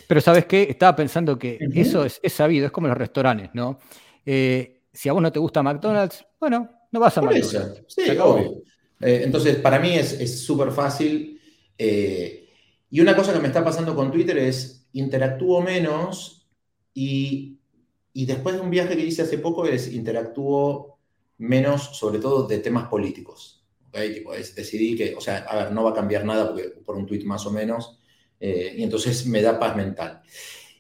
Pero 0.07 0.21
¿sabes 0.21 0.45
qué? 0.45 0.67
Estaba 0.69 0.95
pensando 0.95 1.37
que 1.37 1.57
eso 1.73 2.03
es, 2.05 2.19
sabido, 2.33 2.65
es 2.65 2.71
como 2.71 2.87
los 2.87 2.97
restaurantes, 2.97 3.49
¿no? 3.53 3.79
Eh, 4.25 4.81
si 4.91 5.07
a 5.07 5.13
vos 5.13 5.21
no 5.21 5.31
te 5.31 5.39
gusta 5.39 5.63
McDonald's, 5.63 6.25
bueno, 6.39 6.69
no 6.91 6.99
vas 6.99 7.17
a 7.17 7.21
McDonald's. 7.21 7.83
Sí, 7.87 8.09
obvio. 8.17 8.61
Eh, 9.01 9.21
entonces, 9.23 9.55
para 9.57 9.79
mí 9.79 9.95
es 9.95 10.41
súper 10.43 10.71
fácil. 10.71 11.39
Eh, 11.77 12.49
y 12.91 12.99
una 12.99 13.15
cosa 13.15 13.31
que 13.33 13.39
me 13.39 13.47
está 13.47 13.63
pasando 13.63 13.95
con 13.95 14.11
Twitter 14.11 14.37
es, 14.37 14.87
interactúo 14.93 15.61
menos 15.61 16.47
y, 16.93 17.57
después 18.13 18.55
de 18.55 18.61
un 18.61 18.69
viaje 18.69 18.97
que 18.97 19.05
hice 19.05 19.21
hace 19.21 19.37
poco 19.37 19.65
es 19.65 19.93
interactúo 19.93 20.97
menos, 21.37 21.97
sobre 21.97 22.19
todo 22.19 22.47
de 22.47 22.57
temas 22.57 22.89
políticos. 22.89 23.63
decidí 23.93 24.95
que, 24.95 25.15
o 25.15 25.21
sea, 25.21 25.37
a 25.37 25.55
ver, 25.55 25.71
no 25.71 25.83
va 25.83 25.91
a 25.91 25.93
cambiar 25.93 26.25
nada 26.25 26.53
por 26.85 26.97
un 26.97 27.05
tuit 27.05 27.23
más 27.23 27.45
o 27.45 27.51
menos, 27.51 27.98
eh, 28.39 28.75
y 28.77 28.83
entonces 28.83 29.25
me 29.25 29.41
da 29.41 29.59
paz 29.59 29.75
mental. 29.75 30.21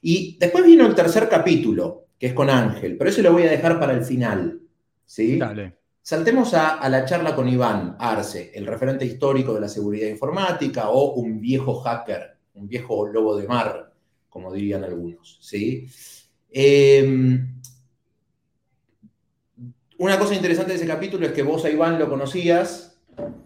Y 0.01 0.37
después 0.39 0.65
vino 0.65 0.85
el 0.85 0.95
tercer 0.95 1.27
capítulo, 1.27 2.07
que 2.17 2.27
es 2.27 2.33
con 2.33 2.49
Ángel, 2.49 2.97
pero 2.97 3.09
eso 3.09 3.21
lo 3.21 3.33
voy 3.33 3.43
a 3.43 3.51
dejar 3.51 3.79
para 3.79 3.93
el 3.93 4.03
final. 4.03 4.61
¿sí? 5.05 5.37
Dale. 5.37 5.77
Saltemos 6.01 6.53
a, 6.53 6.77
a, 6.77 6.89
la 6.89 7.05
charla 7.05 7.35
con 7.35 7.47
Iván 7.47 7.95
Arce, 7.99 8.51
el 8.55 8.65
referente 8.65 9.05
histórico 9.05 9.53
de 9.53 9.61
la 9.61 9.69
seguridad 9.69 10.07
informática 10.07 10.89
o 10.89 11.13
un 11.13 11.39
viejo 11.39 11.81
hacker, 11.81 12.37
un 12.55 12.67
viejo 12.67 13.07
lobo 13.07 13.37
de 13.37 13.47
mar, 13.47 13.93
como 14.29 14.51
dirían 14.51 14.83
algunos. 14.83 15.37
¿sí? 15.41 15.87
Em, 16.51 17.59
una 19.97 20.17
cosa 20.17 20.33
interesante 20.33 20.71
de 20.71 20.77
ese 20.77 20.87
capítulo 20.87 21.25
es 21.25 21.33
que 21.33 21.43
vos 21.43 21.65
a 21.65 21.69
Iván 21.69 21.99
lo 21.99 22.09
conocías, 22.09 22.99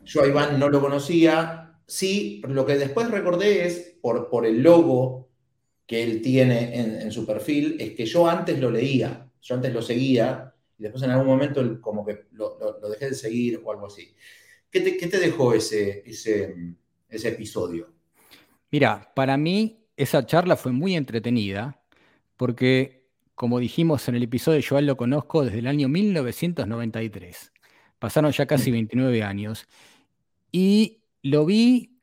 yo 0.06 0.24
a 0.24 0.28
Iván 0.28 0.60
no 0.60 0.70
lo 0.70 0.80
conocía. 0.82 1.63
Sí, 1.86 2.42
lo 2.48 2.66
que 2.66 2.78
después 2.78 3.10
recordé 3.12 3.66
es, 3.66 3.96
por, 4.02 4.30
por 4.30 4.46
el 4.46 4.62
logo 4.62 5.30
que 5.86 6.04
él 6.04 6.22
tiene 6.22 6.80
en, 6.80 7.12
su 7.12 7.26
perfil, 7.26 7.78
es 7.80 7.94
que 7.94 8.06
yo 8.06 8.28
antes 8.28 8.60
lo 8.60 8.72
leía, 8.72 9.30
yo 9.42 9.56
antes 9.56 9.74
lo 9.74 9.82
seguía, 9.82 10.54
y 10.78 10.84
después 10.84 11.04
en 11.04 11.12
algún 11.12 11.28
momento 11.28 11.82
como 11.82 12.06
que 12.06 12.26
lo, 12.32 12.58
dejé 12.90 13.10
de 13.10 13.16
seguir 13.16 13.62
o 13.64 13.72
algo 13.72 13.88
así. 13.88 14.16
¿Qué 14.72 14.82
te, 14.82 15.20
dejó 15.20 15.54
ese, 15.54 16.04
ese, 16.06 16.56
ese 17.10 17.28
episodio? 17.28 17.92
Mira, 18.72 19.12
para 19.14 19.38
mí 19.38 19.86
esa 19.98 20.26
charla 20.26 20.56
fue 20.56 20.72
muy 20.72 20.96
entretenida 20.96 21.80
porque, 22.38 23.08
como 23.36 23.60
dijimos 23.60 24.08
en 24.08 24.16
el 24.16 24.24
episodio, 24.24 24.60
yo 24.62 24.78
a 24.78 24.80
él 24.80 24.88
lo 24.88 24.98
conozco 24.98 25.46
desde 25.46 25.60
el 25.60 25.68
año 25.68 25.90
1993. 25.90 27.52
Pasaron 28.00 28.32
ya 28.32 28.46
casi 28.48 28.72
29 28.72 29.20
mm. 29.20 29.24
años. 29.24 29.68
Y 30.52 31.03
lo 31.24 31.46
vi 31.46 32.00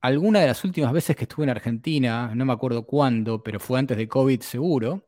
alguna 0.00 0.40
de 0.40 0.48
las 0.48 0.64
últimas 0.64 0.92
veces 0.92 1.16
que 1.16 1.24
estuve 1.24 1.44
en 1.44 1.50
Argentina, 1.50 2.34
no 2.34 2.44
me 2.44 2.52
acuerdo 2.52 2.84
cuándo, 2.84 3.42
pero 3.42 3.60
fue 3.60 3.78
antes 3.78 3.96
de 3.96 4.08
COVID 4.08 4.40
seguro. 4.40 5.06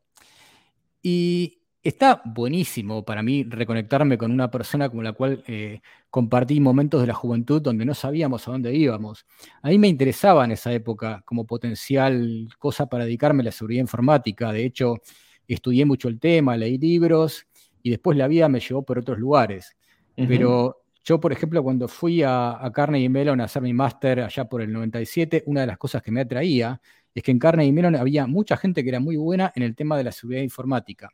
Y 1.02 1.62
está 1.82 2.22
buenísimo 2.24 3.04
para 3.04 3.22
mí 3.22 3.44
reconectarme 3.44 4.18
con 4.18 4.32
una 4.32 4.50
persona 4.50 4.88
con 4.88 5.04
la 5.04 5.12
cual 5.12 5.44
eh, 5.46 5.80
compartí 6.10 6.60
momentos 6.60 7.00
de 7.00 7.06
la 7.06 7.14
juventud 7.14 7.62
donde 7.62 7.84
no 7.84 7.94
sabíamos 7.94 8.46
a 8.48 8.52
dónde 8.52 8.74
íbamos. 8.74 9.26
A 9.62 9.68
mí 9.68 9.78
me 9.78 9.88
interesaba 9.88 10.44
en 10.44 10.52
esa 10.52 10.72
época 10.72 11.22
como 11.24 11.46
potencial 11.46 12.48
cosa 12.58 12.86
para 12.88 13.04
dedicarme 13.04 13.42
a 13.42 13.44
la 13.44 13.52
seguridad 13.52 13.82
informática. 13.82 14.52
De 14.52 14.64
hecho, 14.64 14.96
estudié 15.46 15.84
mucho 15.84 16.08
el 16.08 16.18
tema, 16.18 16.56
leí 16.56 16.78
libros 16.78 17.46
y 17.82 17.90
después 17.90 18.16
la 18.18 18.28
vida 18.28 18.48
me 18.48 18.60
llevó 18.60 18.82
por 18.82 18.98
otros 18.98 19.18
lugares. 19.18 19.76
Pero 20.16 20.85
yo, 21.06 21.18
por 21.20 21.32
ejemplo, 21.32 21.62
cuando 21.62 21.88
fui 21.88 22.22
a, 22.22 22.62
a 22.62 22.70
Carnegie 22.70 23.08
Mellon 23.08 23.40
a 23.40 23.44
hacer 23.44 23.62
mi 23.62 23.72
máster 23.72 24.20
allá 24.20 24.44
por 24.46 24.60
el 24.60 24.70
97, 24.72 25.44
una 25.46 25.62
de 25.62 25.68
las 25.68 25.78
cosas 25.78 26.02
que 26.02 26.10
me 26.10 26.20
atraía 26.20 26.80
es 27.14 27.22
que 27.22 27.30
en 27.30 27.38
Carnegie 27.38 27.72
Mellon 27.72 27.96
había 27.96 28.26
mucha 28.26 28.58
gente 28.58 28.82
que 28.82 28.90
era 28.90 29.00
muy 29.00 29.16
buena 29.16 29.52
en 29.54 29.62
el 29.62 29.74
tema 29.74 29.96
de 29.96 30.04
la 30.04 30.12
seguridad 30.12 30.42
informática 30.42 31.10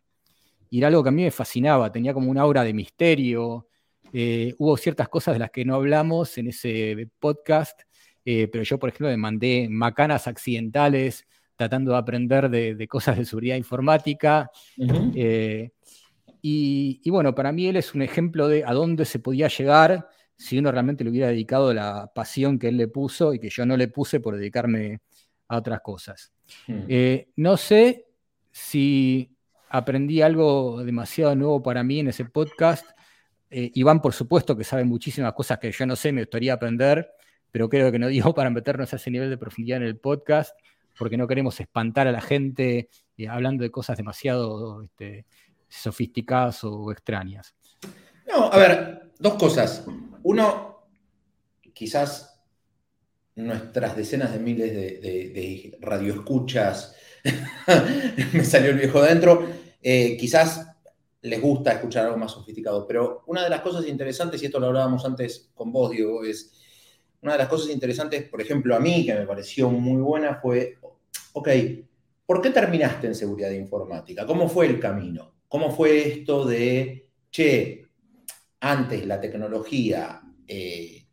y 0.73 0.79
era 0.79 0.89
algo 0.89 1.03
que 1.03 1.11
a 1.11 1.13
mí 1.13 1.23
me 1.23 1.31
fascinaba, 1.31 1.93
tenía 1.93 2.15
como 2.15 2.31
una 2.31 2.41
aura 2.41 2.65
de 2.65 2.73
misterio. 2.73 3.69
Eh, 4.11 4.55
hubo 4.57 4.75
ciertas 4.79 5.07
cosas 5.11 5.35
de 5.35 5.41
las 5.41 5.51
que 5.51 5.67
no 5.67 5.75
hablamos 5.75 6.39
en 6.39 6.49
ese 6.49 7.11
podcast, 7.19 7.79
eh, 8.25 8.49
pero 8.51 8.65
yo, 8.65 8.79
por 8.79 8.89
ejemplo, 8.89 9.09
me 9.09 9.19
mandé 9.19 9.69
macanas 9.69 10.27
accidentales 10.27 11.27
tratando 11.57 11.93
de 11.93 11.99
aprender 11.99 12.49
de, 12.49 12.89
cosas 12.89 13.19
de 13.19 13.27
seguridad 13.27 13.57
informática. 13.57 14.51
Eh, 15.15 15.73
y, 16.43 17.09
bueno, 17.09 17.35
para 17.35 17.53
mí 17.53 17.69
él 17.69 17.77
es 17.77 17.95
un 17.95 18.03
ejemplo 18.03 18.49
de 18.49 18.65
a 18.65 18.73
dónde 18.73 19.05
se 19.05 19.21
podía 19.21 19.49
llegar 19.49 20.09
si 20.37 20.59
uno 20.59 20.73
realmente 20.73 21.05
le 21.05 21.11
hubiera 21.11 21.29
dedicado 21.29 21.73
la 21.73 22.11
pasión 22.13 22.59
que 22.59 22.69
él 22.69 22.77
le 22.77 22.89
puso 22.89 23.33
y 23.33 23.39
que 23.39 23.49
yo 23.49 23.65
no 23.65 23.77
le 23.77 23.87
puse 23.87 24.19
por 24.19 24.37
dedicarme 24.37 25.01
a 25.49 25.59
otras 25.59 25.81
cosas. 25.81 26.33
Hmm. 26.67 26.83
no 27.37 27.57
sé 27.57 28.07
si 28.51 29.33
aprendí 29.73 30.21
algo 30.21 30.85
demasiado 30.85 31.35
nuevo 31.35 31.63
para 31.63 31.83
mí 31.83 32.01
en 32.01 32.09
ese 32.09 32.27
podcast. 32.27 32.87
Eh, 33.51 33.71
Iván, 33.75 34.03
por 34.03 34.13
supuesto, 34.13 34.57
que 34.57 34.65
sabe 34.65 34.85
muchísimas 34.85 35.33
cosas 35.33 35.59
que 35.59 35.73
yo 35.73 35.87
no 35.87 35.97
sé, 35.97 36.13
me 36.13 36.23
gustaría 36.23 36.53
aprender, 36.53 37.11
pero 37.51 37.69
creo 37.69 37.91
que 37.91 37.99
no 37.99 38.09
digo 38.09 38.35
para 38.35 38.51
meternos 38.51 38.93
a 38.93 38.97
ese 38.97 39.11
nivel 39.11 39.31
de 39.31 39.39
profundidad 39.39 39.79
en 39.79 39.85
el 39.85 39.97
podcast, 39.97 40.59
porque 40.99 41.17
no 41.17 41.27
queremos 41.27 41.59
espantar 41.59 42.07
a 42.07 42.13
la 42.13 42.21
gente 42.21 42.91
eh, 43.17 43.29
hablando 43.29 43.63
de 43.63 43.71
cosas 43.71 43.97
demasiado 43.97 44.83
este, 44.83 45.25
sofisticadas 45.73 46.65
o 46.65 46.93
extrañas. 46.93 47.55
No, 48.29 48.53
a 48.53 48.57
ver, 48.57 49.13
dos 49.19 49.35
cosas. 49.35 49.85
Uno, 50.23 50.87
quizás 51.73 52.41
nuestras 53.35 53.97
decenas 53.97 54.33
de 54.33 54.39
miles 54.39 54.73
de, 54.73 55.79
radioescuchas, 55.81 56.95
me 58.33 58.45
salió 58.45 58.71
el 58.71 58.79
viejo 58.79 58.99
adentro, 58.99 59.49
eh, 59.81 60.17
quizás 60.19 60.69
les 61.23 61.41
gusta 61.41 61.73
escuchar 61.73 62.07
algo 62.07 62.19
más 62.19 62.33
sofisticado, 62.33 62.87
pero 62.87 63.23
una 63.27 63.43
de 63.43 63.51
las 63.51 63.61
cosas 63.61 63.87
interesantes, 63.87 64.43
y 64.43 64.47
esto 64.47 64.61
lo 64.61 64.67
hablábamos 64.67 65.05
antes 65.05 65.51
con 65.55 65.73
vos, 65.73 65.91
Diego, 65.93 66.25
es 66.25 66.53
una 67.23 67.33
de 67.33 67.39
las 67.39 67.49
cosas 67.49 67.71
interesantes, 67.71 68.29
por 68.29 68.41
ejemplo, 68.41 68.75
a 68.75 68.81
mí, 68.81 69.07
que 69.07 69.15
me 69.15 69.27
pareció 69.27 69.71
muy 69.71 70.03
buena, 70.03 70.35
fue, 70.35 70.79
ok, 71.33 71.49
¿por 72.27 72.43
qué 72.43 72.51
terminaste 72.51 73.07
en 73.07 73.15
seguridad 73.15 73.51
informática? 73.51 74.27
¿Cómo 74.27 74.49
fue 74.49 74.67
el 74.67 74.81
camino? 74.81 75.32
¿Cómo 75.53 75.71
fue 75.71 76.09
esto 76.09 76.47
de, 76.47 77.11
che, 77.31 77.87
antes 78.61 79.05
la 79.05 79.21
tecnología 79.21 80.23
eh, 80.49 81.05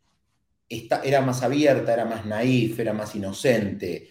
era 0.66 1.20
más 1.20 1.42
abierta, 1.42 1.92
era 1.92 2.06
más 2.06 2.24
naif, 2.24 2.80
era 2.80 2.94
más 2.94 3.14
inocente? 3.14 4.08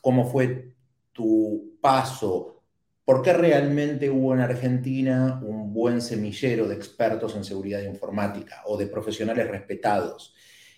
¿Cómo 0.00 0.28
fue 0.28 0.74
tu 1.12 1.78
paso, 1.80 2.64
¿por 3.04 3.22
qué 3.22 3.32
realmente 3.32 4.10
hubo 4.10 4.34
en 4.34 4.40
Argentina 4.40 5.40
un 5.44 5.72
buen 5.72 6.02
semillero 6.02 6.66
de 6.66 6.74
expertos 6.74 7.36
en 7.36 7.44
seguridad 7.44 7.80
informática 7.82 8.62
o 8.66 8.76
de 8.76 8.88
profesionales 8.88 9.46
respetados? 9.46 10.34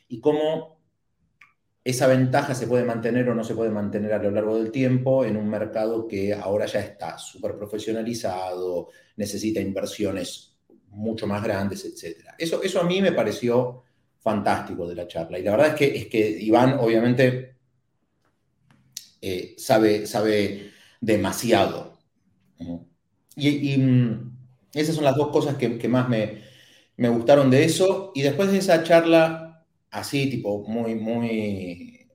Y 0.08 0.20
cómo 0.20 0.79
esa 1.82 2.06
ventaja 2.06 2.54
se 2.54 2.66
puede 2.66 2.84
mantener 2.84 3.28
o 3.28 3.34
no 3.34 3.42
se 3.42 3.54
puede 3.54 3.70
mantener 3.70 4.12
a 4.12 4.22
lo 4.22 4.30
largo 4.30 4.56
del 4.56 4.70
tiempo 4.70 5.24
en 5.24 5.36
un 5.36 5.48
mercado 5.48 6.06
que 6.06 6.34
ahora 6.34 6.66
ya 6.66 6.80
está 6.80 7.16
súper 7.18 7.56
profesionalizado, 7.56 8.88
necesita 9.16 9.60
inversiones 9.60 10.58
mucho 10.88 11.26
más 11.26 11.42
grandes, 11.42 11.84
etc. 11.84 12.34
Eso, 12.36 12.62
eso 12.62 12.80
a 12.80 12.84
mí 12.84 13.00
me 13.00 13.12
pareció 13.12 13.84
fantástico 14.18 14.86
de 14.86 14.94
la 14.94 15.06
charla. 15.06 15.38
Y 15.38 15.42
la 15.42 15.52
verdad 15.52 15.68
es 15.68 15.74
que, 15.74 15.96
es 15.96 16.06
que 16.08 16.28
Iván 16.28 16.78
obviamente 16.78 17.56
eh, 19.22 19.54
sabe, 19.56 20.06
sabe 20.06 20.70
demasiado. 21.00 21.98
Y, 23.36 23.78
mm, 23.78 24.36
esas 24.74 24.94
son 24.94 25.04
las 25.04 25.16
dos 25.16 25.28
cosas 25.30 25.56
que, 25.56 25.88
más 25.88 26.08
me, 26.08 26.42
me, 26.96 27.08
gustaron 27.08 27.50
de 27.50 27.64
eso. 27.64 28.12
Y 28.14 28.22
después 28.22 28.52
de 28.52 28.58
esa 28.58 28.82
charla 28.82 29.49
así, 29.90 30.30
tipo, 30.30 30.62
muy, 30.66 30.94
muy, 30.94 32.08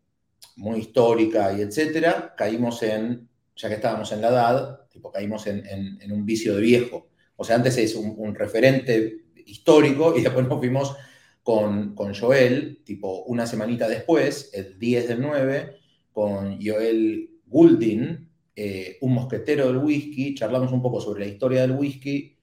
muy 0.58 0.80
histórica 0.80 1.58
y 1.58 1.62
etcétera, 1.62 2.34
caímos 2.38 2.82
en, 2.84 3.28
ya 3.56 3.70
que 3.70 3.76
estábamos 3.76 4.12
en 4.12 4.22
la 4.22 4.30
edad, 4.30 4.88
tipo, 4.90 5.12
caímos 5.12 5.48
en, 5.48 5.66
en, 5.68 6.12
un 6.12 6.26
vicio 6.26 6.56
de 6.56 6.62
viejo. 6.62 7.10
O 7.36 7.44
sea, 7.44 7.58
antes 7.58 7.78
es 7.78 7.96
un, 7.96 8.34
referente 8.36 9.26
histórico 9.46 10.18
y 10.18 10.22
después 10.24 10.48
nos 10.48 10.60
fuimos 10.60 10.96
con, 11.44 11.94
con 11.94 12.14
Joel, 12.14 12.82
tipo 12.84 13.24
una 13.24 13.46
semanita 13.46 13.88
después, 13.88 14.50
el 14.54 14.80
10 14.80 15.08
del 15.10 15.22
9, 15.22 15.78
con 16.12 16.60
Joel 16.62 17.30
Goulding, 17.46 18.30
eh, 18.56 18.98
un 19.02 19.14
mosquetero 19.14 19.68
del 19.68 19.78
whisky, 19.78 20.34
charlamos 20.34 20.72
un 20.72 20.82
poco 20.82 21.02
sobre 21.02 21.26
la 21.26 21.32
historia 21.32 21.62
del 21.62 21.72
whisky, 21.72 22.35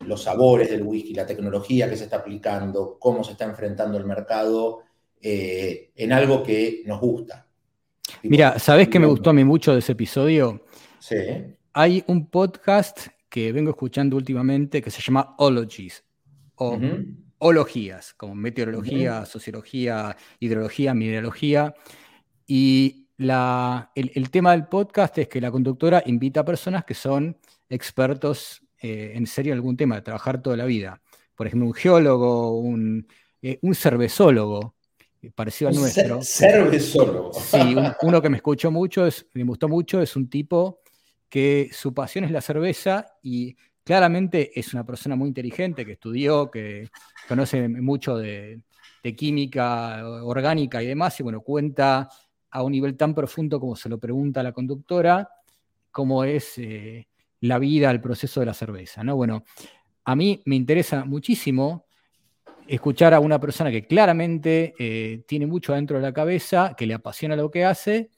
los 0.00 0.22
sabores 0.22 0.70
del 0.70 0.82
whisky, 0.82 1.14
la 1.14 1.26
tecnología 1.26 1.88
que 1.88 1.96
se 1.96 2.04
está 2.04 2.16
aplicando, 2.16 2.96
cómo 2.98 3.22
se 3.22 3.32
está 3.32 3.44
enfrentando 3.44 3.98
el 3.98 4.04
mercado 4.04 4.80
eh, 5.20 5.90
en 5.94 6.12
algo 6.12 6.42
que 6.42 6.82
nos 6.86 7.00
gusta. 7.00 7.46
Mira, 8.22 8.58
¿sabes 8.58 8.88
qué 8.88 8.98
me 8.98 9.06
gustó 9.06 9.30
a 9.30 9.32
mí 9.32 9.44
mucho 9.44 9.72
de 9.72 9.78
ese 9.78 9.92
episodio? 9.92 10.64
Sí. 10.98 11.16
Hay 11.72 12.02
un 12.06 12.26
podcast 12.26 13.08
que 13.28 13.52
vengo 13.52 13.70
escuchando 13.70 14.16
últimamente 14.16 14.82
que 14.82 14.90
se 14.90 15.00
llama 15.00 15.36
Ologies, 15.38 16.04
o 16.56 16.78
ologías, 17.38 18.12
como 18.14 18.34
meteorología, 18.34 19.24
sociología, 19.24 20.16
hidrología, 20.40 20.94
mineralogía. 20.94 21.74
Y 22.46 23.06
el, 23.18 24.30
tema 24.30 24.52
del 24.52 24.66
podcast 24.66 25.16
es 25.18 25.28
que 25.28 25.40
la 25.40 25.50
conductora 25.50 26.02
invita 26.06 26.40
a 26.40 26.44
personas 26.44 26.84
que 26.84 26.94
son 26.94 27.36
expertos 27.68 28.62
eh, 28.80 29.12
en 29.14 29.26
serio 29.26 29.52
algún 29.52 29.76
tema, 29.76 29.96
de 29.96 30.02
trabajar 30.02 30.40
toda 30.40 30.56
la 30.56 30.64
vida. 30.64 31.02
Por 31.34 31.46
ejemplo, 31.46 31.66
un 31.66 31.74
geólogo, 31.74 32.58
un, 32.58 33.06
eh, 33.42 33.58
cervezólogo, 33.74 34.74
eh, 35.20 35.30
parecido 35.34 35.68
al 35.68 35.76
nuestro. 35.76 36.22
Cervezólogo. 36.22 37.32
Sí, 37.34 37.76
uno 38.02 38.22
que 38.22 38.30
me 38.30 38.36
escuchó 38.36 38.70
mucho, 38.70 39.06
es, 39.06 39.26
me 39.34 39.44
gustó 39.44 39.68
mucho, 39.68 40.00
es 40.00 40.16
un 40.16 40.30
tipo 40.30 40.80
que 41.28 41.70
su 41.72 41.92
pasión 41.94 42.24
es 42.24 42.30
la 42.30 42.40
cerveza 42.40 43.06
y 43.22 43.56
claramente 43.84 44.58
es 44.58 44.72
una 44.72 44.84
persona 44.84 45.16
muy 45.16 45.28
inteligente 45.28 45.84
que 45.84 45.92
estudió, 45.92 46.50
que 46.50 46.88
conoce 47.28 47.68
mucho 47.68 48.16
de, 48.16 48.62
química 49.16 50.06
orgánica 50.22 50.82
y 50.82 50.86
demás, 50.86 51.18
y 51.20 51.22
bueno, 51.22 51.40
cuenta 51.40 52.08
a 52.50 52.62
un 52.62 52.72
nivel 52.72 52.96
tan 52.96 53.14
profundo 53.14 53.60
como 53.60 53.76
se 53.76 53.88
lo 53.88 53.98
pregunta 53.98 54.42
la 54.42 54.52
conductora, 54.52 55.28
cómo 55.90 56.24
es 56.24 56.58
eh, 56.58 57.08
la 57.40 57.58
vida, 57.58 57.90
el 57.90 58.00
proceso 58.00 58.40
de 58.40 58.46
la 58.46 58.54
cerveza. 58.54 59.02
¿no? 59.02 59.16
Bueno, 59.16 59.44
a 60.04 60.16
mí 60.16 60.42
me 60.46 60.56
interesa 60.56 61.04
muchísimo 61.04 61.86
escuchar 62.66 63.14
a 63.14 63.20
una 63.20 63.40
persona 63.40 63.70
que 63.70 63.86
claramente 63.86 64.74
eh, 64.78 65.24
tiene 65.26 65.46
mucho 65.46 65.72
dentro 65.72 65.96
de 65.96 66.02
la 66.02 66.12
cabeza, 66.12 66.74
que 66.76 66.86
le 66.86 66.94
apasiona 66.94 67.34
lo 67.36 67.50
que 67.50 67.64
hace, 67.64 68.10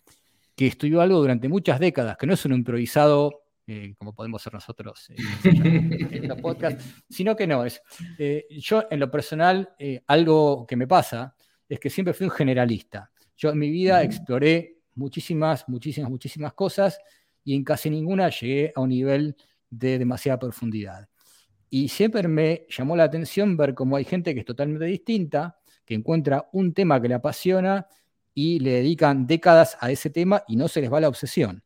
que 0.54 0.66
estudió 0.66 1.00
algo 1.00 1.18
durante 1.18 1.48
muchas 1.48 1.80
décadas, 1.80 2.16
que 2.16 2.26
no 2.26 2.35
es 2.35 2.44
un 2.44 2.52
improvisado 2.52 3.42
eh, 3.64 3.94
como 3.96 4.12
podemos 4.12 4.42
ser 4.42 4.52
nosotros 4.54 5.08
eh, 5.11 5.16
en 5.44 6.28
los 6.28 6.40
podcasts, 6.40 6.85
sino 7.08 7.37
que 7.37 7.46
no, 7.46 7.64
es, 7.64 7.80
eh, 8.18 8.44
yo 8.50 8.85
en 8.90 8.98
lo 8.98 9.08
personal, 9.08 9.70
algo 10.08 10.66
que 10.66 10.74
me 10.74 10.88
pasa 10.88 11.37
es 11.68 11.78
que 11.78 11.88
siempre 11.88 12.12
fui 12.12 12.24
un 12.24 12.32
generalista. 12.32 13.11
Yo 13.37 13.50
en 13.50 13.58
mi 13.58 13.70
vida 13.70 14.02
exploré 14.02 14.78
muchísimas, 14.96 15.68
muchísimas, 15.68 16.11
muchísimas 16.11 16.54
cosas 16.54 16.98
y 17.44 17.55
en 17.55 17.64
casi 17.64 17.90
ninguna 17.90 18.28
llegué 18.28 18.72
a 18.74 18.81
un 18.81 18.90
nivel 18.90 19.37
de 19.70 19.98
demasiada 19.98 20.38
profundidad. 20.38 21.09
Y 21.70 21.88
siempre 21.88 22.28
me 22.28 22.66
llamó 22.68 22.96
la 22.96 23.05
atención 23.05 23.57
ver 23.57 23.74
cómo 23.74 23.96
hay 23.96 24.05
gente 24.05 24.35
que 24.35 24.40
es 24.40 24.46
totalmente 24.46 24.85
distinta, 24.85 25.59
que 25.85 25.94
encuentra 25.94 26.48
un 26.52 26.74
tema 26.74 27.00
que 27.00 27.09
le 27.09 27.14
apasiona 27.14 27.87
y 28.35 28.59
le 28.61 28.72
dedican 28.72 29.26
décadas 29.26 29.76
a 29.81 29.90
ese 29.90 30.11
tema 30.11 30.42
y 30.46 30.57
no 30.57 30.68
se 30.68 30.81
les 30.81 30.92
va 30.92 31.00
la 31.00 31.09
obsesión. 31.09 31.62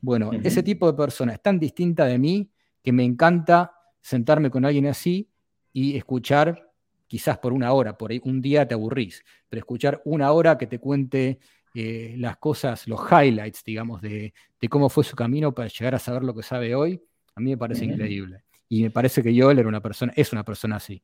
Bueno, 0.00 0.30
ese 0.44 0.62
tipo 0.62 0.86
de 0.86 0.96
persona 0.96 1.32
es 1.32 1.42
tan 1.42 1.58
distinta 1.58 2.06
de 2.06 2.18
mí 2.18 2.50
que 2.82 2.92
me 2.92 3.04
encanta 3.04 3.72
sentarme 4.00 4.50
con 4.50 4.64
alguien 4.64 4.86
así 4.86 5.28
y 5.72 5.96
escuchar, 5.96 6.70
quizás 7.06 7.38
por 7.38 7.52
una 7.52 7.72
hora, 7.72 7.98
por 7.98 8.12
ahí 8.12 8.20
un 8.24 8.40
día 8.40 8.66
te 8.66 8.74
aburrís, 8.74 9.24
pero 9.48 9.58
escuchar 9.58 10.00
una 10.04 10.30
hora 10.32 10.56
que 10.56 10.66
te 10.66 10.78
cuente 10.78 11.40
eh, 11.80 12.16
las 12.18 12.38
cosas, 12.38 12.88
los 12.88 13.00
highlights, 13.08 13.62
digamos, 13.62 14.02
de, 14.02 14.32
cómo 14.68 14.88
fue 14.88 15.04
su 15.04 15.14
camino 15.14 15.54
para 15.54 15.68
llegar 15.68 15.94
a 15.94 16.00
saber 16.00 16.24
lo 16.24 16.34
que 16.34 16.42
sabe 16.42 16.74
hoy, 16.74 17.00
a 17.36 17.40
mí 17.40 17.50
me 17.50 17.56
parece 17.56 17.84
increíble. 17.84 18.42
Y 18.68 18.82
me 18.82 18.90
parece 18.90 19.22
que 19.22 19.40
Joel 19.40 19.60
era 19.60 19.68
una 19.68 19.80
persona, 19.80 20.12
es 20.16 20.32
una 20.32 20.44
persona 20.44 20.74
así. 20.74 21.00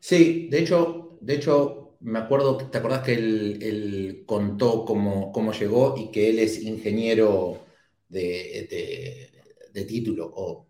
Sí, 0.00 0.48
de 0.50 0.60
hecho, 0.60 1.18
de 1.20 1.34
hecho, 1.34 1.98
me 2.00 2.18
acuerdo, 2.20 2.56
¿te 2.56 2.78
acordás 2.78 3.02
que 3.02 3.12
él, 3.12 4.22
contó 4.24 4.86
cómo, 4.86 5.30
cómo, 5.30 5.52
llegó 5.52 5.94
y 5.98 6.10
que 6.10 6.30
él 6.30 6.38
es 6.38 6.62
ingeniero 6.62 7.66
de, 8.08 9.30
título, 9.86 10.32
o 10.34 10.66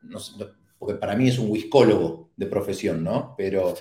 porque 0.80 0.98
para 0.98 1.14
mí 1.14 1.28
es 1.28 1.38
un 1.38 1.48
whiskólogo 1.48 2.32
de 2.36 2.46
profesión, 2.46 3.04
¿no? 3.04 3.36
Pero, 3.38 3.76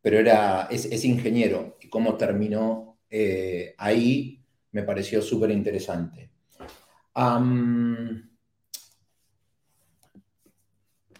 pero 0.00 0.18
era, 0.18 0.68
es, 0.70 1.04
ingeniero 1.04 1.76
y 1.78 1.90
cómo 1.90 2.16
terminó 2.16 2.96
eh, 3.10 3.74
ahí 3.76 4.41
me 4.72 4.82
pareció 4.82 5.22
súper 5.22 5.50
interesante. 5.50 6.30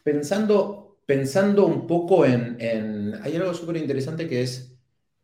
pensando, 0.02 0.98
pensando 1.06 1.66
un 1.66 1.86
poco 1.86 2.24
en, 2.26 3.14
Hay 3.22 3.36
algo 3.36 3.54
súper 3.54 3.76
interesante 3.76 4.28
que 4.28 4.42
es, 4.42 4.74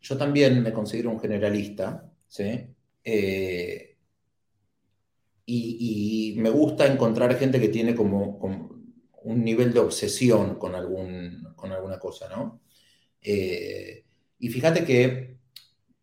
yo 0.01 0.17
también 0.17 0.63
me 0.63 0.73
considero 0.73 1.11
un 1.11 1.19
generalista, 1.19 2.11
¿sí? 2.27 2.75
Eh, 3.03 3.97
y, 5.51 6.35
me 6.39 6.51
gusta 6.51 6.87
encontrar 6.87 7.35
gente 7.37 7.59
que 7.61 7.69
tiene 7.69 7.95
como, 7.95 8.39
un 9.25 9.45
nivel 9.45 9.73
de 9.73 9.81
obsesión 9.81 10.57
con, 10.57 10.75
algún, 10.75 11.53
con 11.57 11.73
alguna 11.73 11.99
cosa, 11.99 12.29
¿no? 12.29 12.61
Eh, 13.23 14.05
y 14.39 14.49
fíjate 14.51 14.85
que, 14.85 15.38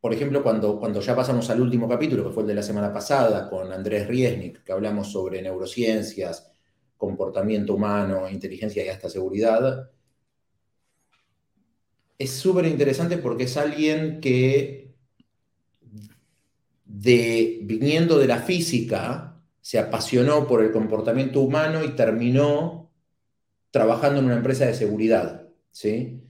por 0.06 0.13
ejemplo, 0.13 0.44
cuando, 0.44 0.80
cuando 0.80 1.02
ya 1.02 1.15
pasamos 1.15 1.50
al 1.50 1.62
último 1.62 1.89
capítulo, 1.89 2.24
que 2.24 2.30
fue 2.30 2.44
el 2.44 2.50
de 2.50 2.54
la 2.54 2.62
semana 2.62 2.94
pasada, 2.94 3.50
con 3.50 3.74
Andrés 3.74 4.08
Riesnik, 4.08 4.63
que 4.63 4.72
hablamos 4.72 5.12
sobre 5.12 5.41
neurociencias, 5.41 6.48
comportamiento 6.96 7.74
humano, 7.74 8.30
inteligencia 8.30 8.86
y 8.86 8.89
hasta 8.89 9.10
seguridad, 9.10 9.89
es 12.20 12.30
súper 12.30 12.68
interesante 12.68 13.18
porque 13.18 13.46
es 13.46 13.58
alguien 13.58 14.22
que, 14.22 14.94
viniendo 16.86 18.20
de 18.20 18.28
la 18.28 18.44
física, 18.44 19.41
se 19.60 19.80
apasionó 19.80 20.46
por 20.46 20.62
el 20.63 20.72
comportamiento 20.72 21.41
humano 21.41 21.84
y 21.84 21.96
terminó 21.96 22.91
trabajando 23.72 24.20
en 24.20 24.26
una 24.26 24.36
empresa 24.36 24.68
de 24.68 24.76
seguridad, 24.76 25.48
¿sí? 25.72 26.22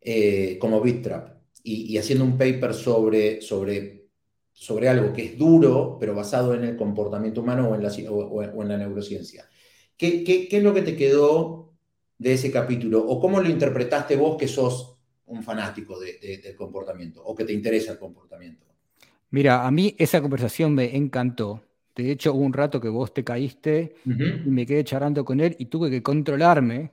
Eh, 0.00 0.56
como 0.60 0.80
BitTrap, 0.80 1.37
y, 1.68 1.98
haciendo 1.98 2.24
un 2.24 2.38
paper 2.38 2.74
sobre, 2.74 3.40
sobre, 3.40 4.08
sobre 4.52 4.88
algo 4.88 5.12
que 5.12 5.24
es 5.26 5.38
duro, 5.38 5.96
pero 5.98 6.14
basado 6.14 6.54
en 6.54 6.64
el 6.64 6.76
comportamiento 6.76 7.42
humano 7.42 7.68
o 7.68 7.74
en 7.74 7.82
la, 7.82 7.90
o, 8.10 8.62
en 8.62 8.68
la 8.68 8.78
neurociencia. 8.78 9.48
¿Qué, 9.96 10.24
¿Qué, 10.24 10.48
qué, 10.48 10.58
es 10.58 10.62
lo 10.62 10.72
que 10.72 10.82
te 10.82 10.96
quedó 10.96 11.74
de 12.18 12.34
ese 12.34 12.50
capítulo? 12.50 13.04
¿O 13.06 13.20
cómo 13.20 13.40
lo 13.40 13.48
interpretaste 13.48 14.16
vos 14.16 14.36
que 14.36 14.48
sos 14.48 14.96
un 15.26 15.42
fanático 15.42 15.98
del 15.98 16.56
comportamiento 16.56 17.22
o 17.22 17.34
que 17.34 17.44
te 17.44 17.52
interesa 17.52 17.92
el 17.92 17.98
comportamiento? 17.98 18.66
Mira, 19.30 19.66
a 19.66 19.70
mí 19.70 19.94
esa 19.98 20.22
conversación 20.22 20.74
me 20.74 20.96
encantó 20.96 21.62
de 21.98 22.12
hecho, 22.12 22.32
hubo 22.32 22.44
un 22.44 22.52
rato 22.52 22.80
que 22.80 22.88
vos 22.88 23.12
te 23.12 23.24
caíste 23.24 23.96
y 24.04 24.48
me 24.48 24.64
quedé 24.66 24.84
charlando 24.84 25.24
con 25.24 25.40
él 25.40 25.56
y 25.58 25.64
tuve 25.64 25.90
que 25.90 26.00
controlarme 26.00 26.92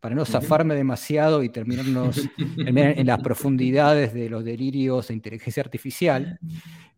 para 0.00 0.14
no 0.14 0.24
zafarme 0.24 0.74
demasiado 0.74 1.42
y 1.42 1.48
terminarnos 1.48 2.28
en, 2.58 3.06
las 3.06 3.20
profundidades 3.20 4.12
de 4.12 4.28
los 4.28 4.44
delirios 4.44 5.08
de 5.08 5.14
inteligencia 5.14 5.62
artificial, 5.62 6.38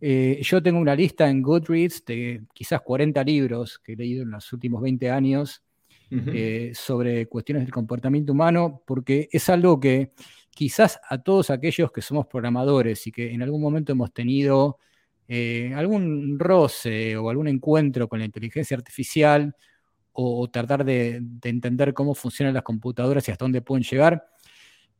eh, 0.00 0.40
yo 0.42 0.62
tengo 0.62 0.78
una 0.78 0.94
lista 0.94 1.28
en 1.28 1.42
Goodreads 1.42 2.04
de 2.04 2.42
quizás 2.52 2.80
40 2.82 3.22
libros 3.24 3.78
que 3.78 3.92
he 3.92 3.96
leído 3.96 4.22
en 4.22 4.30
los 4.30 4.52
últimos 4.52 4.82
20 4.82 5.10
años 5.10 5.62
eh, 6.10 6.72
sobre 6.74 7.26
cuestiones 7.26 7.64
del 7.64 7.72
comportamiento 7.72 8.32
humano, 8.32 8.82
porque 8.86 9.28
es 9.30 9.48
algo 9.48 9.78
que 9.78 10.12
quizás 10.50 10.98
a 11.08 11.18
todos 11.18 11.50
aquellos 11.50 11.92
que 11.92 12.02
somos 12.02 12.26
programadores 12.26 13.06
y 13.06 13.12
que 13.12 13.32
en 13.32 13.42
algún 13.42 13.60
momento 13.60 13.92
hemos 13.92 14.12
tenido 14.12 14.78
eh, 15.28 15.72
algún 15.76 16.38
roce 16.38 17.16
o 17.16 17.28
algún 17.28 17.48
encuentro 17.48 18.08
con 18.08 18.18
la 18.18 18.24
inteligencia 18.24 18.76
artificial 18.76 19.54
o, 20.20 20.48
tratar 20.50 20.84
de, 20.84 21.22
entender 21.44 21.94
cómo 21.94 22.12
funcionan 22.12 22.52
las 22.52 22.64
computadoras 22.64 23.28
y 23.28 23.30
hasta 23.30 23.44
dónde 23.44 23.62
pueden 23.62 23.84
llegar, 23.84 24.26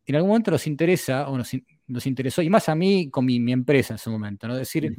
en 0.07 0.15
algún 0.15 0.29
momento 0.29 0.53
nos 0.53 0.67
interesa 0.69 1.29
o 1.29 1.37
nos, 1.37 2.07
interesó, 2.07 2.41
y 2.41 2.49
más 2.49 2.69
a 2.69 2.77
mí 2.77 3.11
con 3.11 3.25
mi, 3.25 3.53
empresa 3.53 3.95
en 3.95 3.99
su 3.99 4.11
momento, 4.11 4.47
¿no? 4.47 4.57
Decir, 4.57 4.95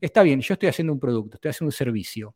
está 0.00 0.22
bien, 0.22 0.40
yo 0.40 0.54
estoy 0.54 0.70
haciendo 0.70 0.94
un 0.94 0.98
producto, 0.98 1.36
estoy 1.36 1.50
haciendo 1.50 1.68
un 1.68 1.72
servicio. 1.72 2.34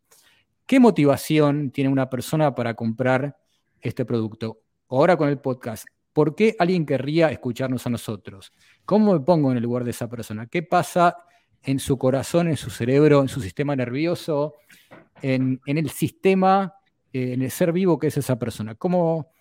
¿Qué 0.66 0.78
motivación 0.78 1.70
tiene 1.70 1.88
una 1.88 2.10
persona 2.10 2.54
para 2.54 2.74
comprar 2.74 3.36
este 3.80 4.04
producto? 4.04 4.60
Ahora 4.90 5.16
con 5.16 5.30
el 5.30 5.38
podcast, 5.38 5.86
¿por 6.12 6.36
qué 6.36 6.54
alguien 6.58 6.84
querría 6.84 7.30
escucharnos 7.30 7.86
a 7.86 7.90
nosotros? 7.90 8.52
¿Cómo 8.84 9.14
me 9.14 9.20
pongo 9.20 9.50
en 9.50 9.56
el 9.56 9.62
lugar 9.62 9.84
de 9.84 9.90
esa 9.92 10.08
persona? 10.08 10.46
¿Qué 10.46 10.62
pasa 10.62 11.16
en 11.62 11.78
su 11.78 11.96
corazón, 11.96 12.48
en 12.48 12.58
su 12.58 12.68
cerebro, 12.68 13.22
en 13.22 13.28
su 13.28 13.40
sistema 13.40 13.74
nervioso, 13.74 14.54
en, 15.22 15.60
el 15.66 15.90
sistema, 15.90 16.74
eh, 17.12 17.32
en 17.32 17.42
el 17.42 17.50
ser 17.50 17.72
vivo 17.72 17.98
que 17.98 18.08
es 18.08 18.16
esa 18.16 18.38
persona? 18.38 18.74
¿Cómo, 18.74 19.32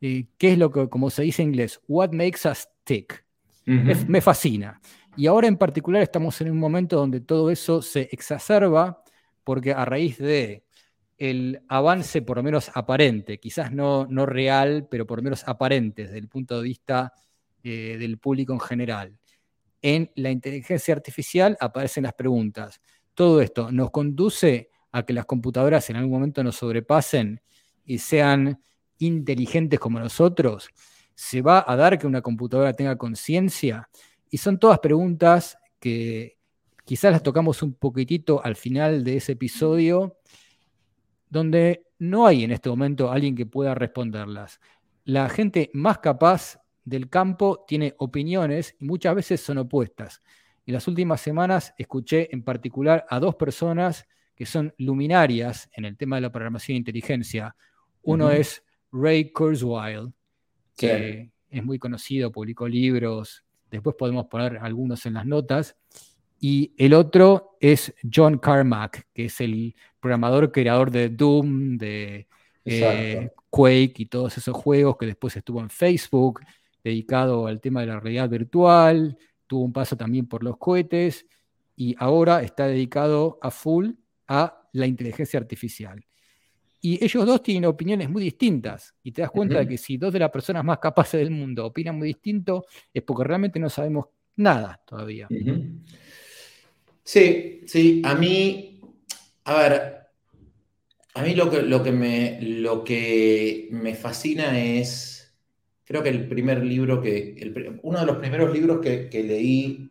eh, 0.00 0.26
¿Qué 0.38 0.52
es 0.52 0.58
lo 0.58 0.70
que, 0.70 0.88
como 0.88 1.10
se 1.10 1.22
dice 1.22 1.42
en 1.42 1.48
inglés, 1.48 1.80
what 1.88 2.12
makes 2.12 2.48
us 2.48 2.68
tick? 2.84 3.24
me 3.64 4.20
fascina. 4.20 4.80
Y 5.16 5.26
ahora 5.26 5.48
en 5.48 5.56
particular 5.56 6.00
estamos 6.00 6.40
en 6.40 6.50
un 6.52 6.58
momento 6.58 6.96
donde 6.96 7.20
todo 7.20 7.50
eso 7.50 7.82
se 7.82 8.02
exacerba 8.12 9.02
porque 9.42 9.72
a 9.72 9.84
raíz 9.84 10.18
de 10.18 10.66
el 11.18 11.62
avance 11.68 12.20
por 12.22 12.36
lo 12.36 12.42
menos 12.42 12.70
aparente, 12.74 13.38
quizás 13.38 13.72
no, 13.72 14.06
no 14.06 14.26
real, 14.26 14.86
pero 14.90 15.06
por 15.06 15.18
lo 15.18 15.22
menos 15.22 15.46
aparente 15.48 16.02
desde 16.04 16.18
el 16.18 16.28
punto 16.28 16.58
de 16.58 16.64
vista 16.64 17.14
eh, 17.62 17.96
del 17.98 18.18
público 18.18 18.52
en 18.52 18.60
general. 18.60 19.18
En 19.80 20.10
la 20.16 20.30
inteligencia 20.30 20.94
artificial 20.94 21.56
aparecen 21.60 22.04
las 22.04 22.12
preguntas. 22.12 22.80
Todo 23.14 23.40
esto 23.40 23.72
nos 23.72 23.90
conduce 23.90 24.70
a 24.96 25.04
que 25.04 25.12
las 25.12 25.26
computadoras 25.26 25.90
en 25.90 25.96
algún 25.96 26.12
momento 26.12 26.42
nos 26.42 26.56
sobrepasen 26.56 27.42
y 27.84 27.98
sean 27.98 28.62
inteligentes 28.96 29.78
como 29.78 30.00
nosotros. 30.00 30.70
¿Se 31.14 31.42
va 31.42 31.62
a 31.66 31.76
dar 31.76 31.98
que 31.98 32.06
una 32.06 32.22
computadora 32.22 32.72
tenga 32.72 32.96
conciencia? 32.96 33.90
Y 34.30 34.38
son 34.38 34.58
todas 34.58 34.78
preguntas 34.78 35.58
que 35.80 36.38
quizás 36.86 37.12
las 37.12 37.22
tocamos 37.22 37.62
un 37.62 37.74
poquitito 37.74 38.42
al 38.42 38.56
final 38.56 39.04
de 39.04 39.18
ese 39.18 39.32
episodio 39.32 40.16
donde 41.28 41.84
no 41.98 42.26
hay 42.26 42.44
en 42.44 42.52
este 42.52 42.70
momento 42.70 43.10
alguien 43.10 43.36
que 43.36 43.44
pueda 43.44 43.74
responderlas. 43.74 44.60
La 45.04 45.28
gente 45.28 45.68
más 45.74 45.98
capaz 45.98 46.58
del 46.86 47.10
campo 47.10 47.66
tiene 47.68 47.94
opiniones 47.98 48.74
y 48.80 48.86
muchas 48.86 49.14
veces 49.14 49.42
son 49.42 49.58
opuestas. 49.58 50.22
En 50.64 50.72
las 50.72 50.88
últimas 50.88 51.20
semanas 51.20 51.74
escuché 51.76 52.34
en 52.34 52.42
particular 52.42 53.04
a 53.10 53.20
dos 53.20 53.34
personas 53.34 54.06
que 54.36 54.46
son 54.46 54.72
luminarias 54.78 55.68
en 55.72 55.86
el 55.86 55.96
tema 55.96 56.16
de 56.16 56.22
la 56.22 56.30
programación 56.30 56.74
de 56.74 56.78
inteligencia. 56.78 57.56
Uno 58.02 58.30
es 58.30 58.62
Ray 58.92 59.32
Kurzweil, 59.32 60.12
que 60.76 61.30
es 61.50 61.64
muy 61.64 61.78
conocido, 61.78 62.30
publicó 62.30 62.68
libros, 62.68 63.42
después 63.70 63.96
podemos 63.96 64.26
poner 64.26 64.58
algunos 64.58 65.06
en 65.06 65.14
las 65.14 65.26
notas, 65.26 65.76
y 66.38 66.74
el 66.76 66.92
otro 66.92 67.56
es 67.60 67.94
John 68.14 68.38
Carmack, 68.38 69.08
que 69.14 69.24
es 69.24 69.40
el 69.40 69.74
programador 70.00 70.52
creador 70.52 70.90
de 70.90 71.08
Doom, 71.08 71.78
de 71.78 72.28
eh, 72.66 73.30
Quake 73.48 73.94
y 73.96 74.06
todos 74.06 74.36
esos 74.36 74.54
juegos 74.54 74.98
que 74.98 75.06
después 75.06 75.34
estuvo 75.34 75.60
en 75.60 75.70
Facebook, 75.70 76.40
dedicado 76.84 77.46
al 77.46 77.60
tema 77.60 77.80
de 77.80 77.86
la 77.86 78.00
realidad 78.00 78.28
virtual, 78.28 79.16
tuvo 79.46 79.64
un 79.64 79.72
paso 79.72 79.96
también 79.96 80.26
por 80.26 80.44
los 80.44 80.58
cohetes 80.58 81.26
y 81.74 81.96
ahora 81.98 82.42
está 82.42 82.66
dedicado 82.66 83.38
a 83.40 83.50
full 83.50 83.92
a 84.28 84.68
la 84.72 84.86
inteligencia 84.86 85.38
artificial. 85.38 86.04
Y 86.80 87.02
ellos 87.04 87.26
dos 87.26 87.42
tienen 87.42 87.64
opiniones 87.64 88.08
muy 88.08 88.22
distintas. 88.22 88.94
Y 89.02 89.12
te 89.12 89.22
das 89.22 89.30
cuenta 89.30 89.58
de 89.58 89.66
que 89.66 89.78
si 89.78 89.96
dos 89.96 90.12
de 90.12 90.20
las 90.20 90.30
personas 90.30 90.64
más 90.64 90.78
capaces 90.78 91.18
del 91.18 91.30
mundo 91.30 91.66
opinan 91.66 91.96
muy 91.96 92.08
distinto, 92.08 92.66
es 92.92 93.02
porque 93.02 93.24
realmente 93.24 93.58
no 93.58 93.68
sabemos 93.68 94.06
nada 94.36 94.80
todavía. 94.86 95.28
Sí, 97.02 97.62
sí, 97.66 98.02
a 98.04 98.14
mí, 98.14 98.80
a 99.44 99.56
ver, 99.56 99.96
a 101.14 101.22
mí 101.22 101.34
lo 101.34 101.50
que, 101.50 101.62
lo 101.62 101.82
que, 101.82 101.92
me, 101.92 102.38
lo 102.42 102.84
que 102.84 103.68
me 103.70 103.94
fascina 103.94 104.60
es, 104.60 105.34
creo 105.84 106.02
que 106.02 106.10
el 106.10 106.28
primer 106.28 106.64
libro 106.64 107.00
que, 107.00 107.78
uno 107.82 108.00
de 108.00 108.06
los 108.06 108.16
primeros 108.16 108.52
libros 108.52 108.80
que, 108.80 109.24
leí, 109.24 109.90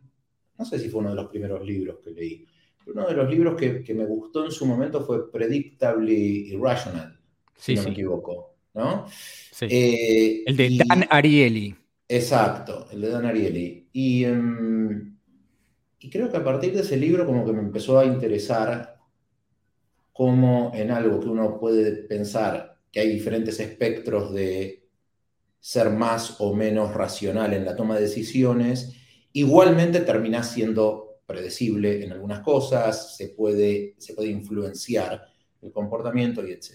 no 0.57 0.65
sé 0.65 0.77
si 0.77 0.89
fue 0.89 0.99
uno 0.99 1.09
de 1.09 1.15
los 1.15 1.27
primeros 1.27 1.65
libros 1.65 1.97
que 2.03 2.11
leí, 2.11 2.45
uno 2.87 3.07
de 3.07 3.13
los 3.13 3.29
libros 3.29 3.55
que, 3.55 3.93
me 3.93 4.05
gustó 4.05 4.45
en 4.45 4.51
su 4.51 4.65
momento 4.65 5.05
fue 5.05 5.31
Predictably 5.31 6.53
Irrational, 6.53 7.19
si 7.55 7.75
no 7.75 7.83
me 7.83 7.89
equivoco, 7.91 8.55
¿no? 8.73 9.05
Sí. 9.51 9.67
Eh, 9.69 10.43
el 10.45 10.57
de 10.57 10.83
Dan 10.85 11.05
Ariely. 11.09 11.75
Exacto, 12.07 12.87
el 12.91 13.01
de 13.01 13.09
Dan 13.09 13.25
Ariely. 13.25 13.89
Y... 13.93 14.23
Em, 14.25 15.15
y 16.05 16.09
creo 16.11 16.29
que 16.29 16.37
a 16.37 16.43
partir 16.43 16.71
de 16.71 16.81
ese 16.81 16.97
libro 16.97 17.25
como 17.25 17.43
que 17.43 17.51
me 17.51 17.61
empezó 17.61 17.97
a 17.97 18.05
interesar 18.05 18.99
cómo 20.13 20.71
en 20.75 20.91
algo 20.91 21.19
que 21.19 21.27
uno 21.27 21.59
puede 21.59 21.93
pensar 22.03 22.77
que 22.91 22.99
hay 22.99 23.09
diferentes 23.09 23.59
espectros 23.59 24.31
de 24.31 24.87
ser 25.59 25.89
más 25.89 26.39
o 26.39 26.53
menos 26.53 26.93
racional 26.93 27.53
en 27.53 27.65
la 27.65 27.75
toma 27.75 27.95
de 27.95 28.01
decisiones, 28.03 28.93
igualmente 29.33 29.99
termina 30.01 30.43
siendo 30.43 31.04
predecible 31.25 32.03
en 32.03 32.11
algunas 32.11 32.41
cosas, 32.41 33.15
se 33.17 33.29
puede, 33.29 33.95
se 33.97 34.13
puede 34.13 34.29
influenciar 34.29 35.25
el 35.61 35.71
comportamiento 35.71 36.45
y 36.45 36.51
etc. 36.51 36.71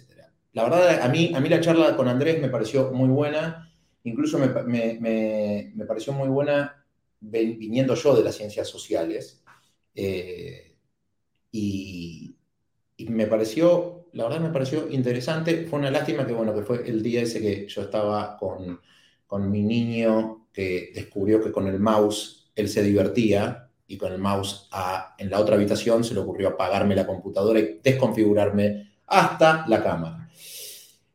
La 0.52 0.64
verdad, 0.64 1.02
a 1.02 1.08
mí, 1.08 1.32
a 1.34 1.40
mí 1.40 1.48
la 1.48 1.60
charla 1.60 1.96
con 1.96 2.08
Andrés 2.08 2.40
me 2.40 2.48
pareció 2.48 2.90
muy 2.92 3.08
buena, 3.08 3.72
incluso 4.04 4.38
me, 4.38 4.48
me, 4.98 5.72
me 5.74 5.84
pareció 5.84 6.12
muy 6.12 6.28
buena 6.28 6.84
viniendo 7.20 7.94
yo 7.94 8.16
de 8.16 8.24
las 8.24 8.34
ciencias 8.34 8.68
sociales, 8.68 9.40
eh, 9.94 10.76
y, 11.52 12.36
me 13.08 13.26
pareció, 13.26 14.08
la 14.12 14.24
verdad 14.24 14.40
me 14.40 14.50
pareció 14.50 14.88
interesante, 14.90 15.66
fue 15.66 15.78
una 15.78 15.90
lástima 15.90 16.26
que, 16.26 16.34
bueno, 16.34 16.54
que 16.54 16.62
fue 16.62 16.88
el 16.88 17.02
día 17.02 17.22
ese 17.22 17.40
que 17.40 17.66
yo 17.66 17.82
estaba 17.82 18.36
con, 18.36 18.80
con 19.26 19.50
mi 19.50 19.62
niño 19.62 20.48
que 20.52 20.90
descubrió 20.94 21.42
que 21.42 21.50
con 21.50 21.66
el 21.66 21.80
mouse 21.80 22.50
él 22.54 22.68
se 22.68 22.82
divertía 22.82 23.69
y 23.90 23.98
con 23.98 24.12
el 24.12 24.18
mouse 24.18 24.68
en 25.18 25.30
la 25.30 25.40
otra 25.40 25.56
habitación 25.56 26.04
se 26.04 26.14
le 26.14 26.20
ocurrió 26.20 26.50
apagarme 26.50 26.94
la 26.94 27.08
computadora 27.08 27.58
y 27.58 27.80
desconfigurarme 27.82 28.92
hasta 29.08 29.64
la 29.66 29.82
cámara. 29.82 30.28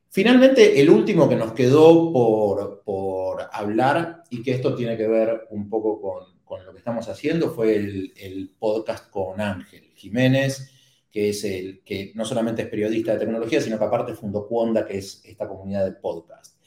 Finalmente, 0.09 0.81
el 0.81 0.89
último 0.89 1.29
que 1.29 1.37
nos 1.37 1.53
quedó 1.53 2.11
por, 2.11 3.47
hablar, 3.53 4.23
y 4.29 4.43
que 4.43 4.51
esto 4.51 4.75
tiene 4.75 4.97
que 4.97 5.07
ver 5.07 5.47
un 5.51 5.69
poco 5.69 6.01
con, 6.45 6.65
lo 6.65 6.73
que 6.73 6.79
estamos 6.79 7.07
haciendo, 7.07 7.49
fue 7.49 7.77
el, 7.77 8.53
podcast 8.59 9.09
con 9.09 9.39
Ángel 9.39 9.93
Jiménez, 9.95 10.69
que 11.09 11.29
es 11.29 11.45
el 11.45 11.81
que 11.81 12.11
no 12.13 12.25
solamente 12.25 12.63
es 12.63 12.67
periodista 12.67 13.13
de 13.13 13.19
tecnología, 13.19 13.61
sino 13.61 13.79
que 13.79 13.85
aparte 13.85 14.15
fundó 14.15 14.47
Cuonda, 14.47 14.85
que 14.85 14.97
es 14.97 15.21
esta 15.23 15.47
comunidad 15.47 15.85
de 15.85 15.93
podcast. 15.93 16.57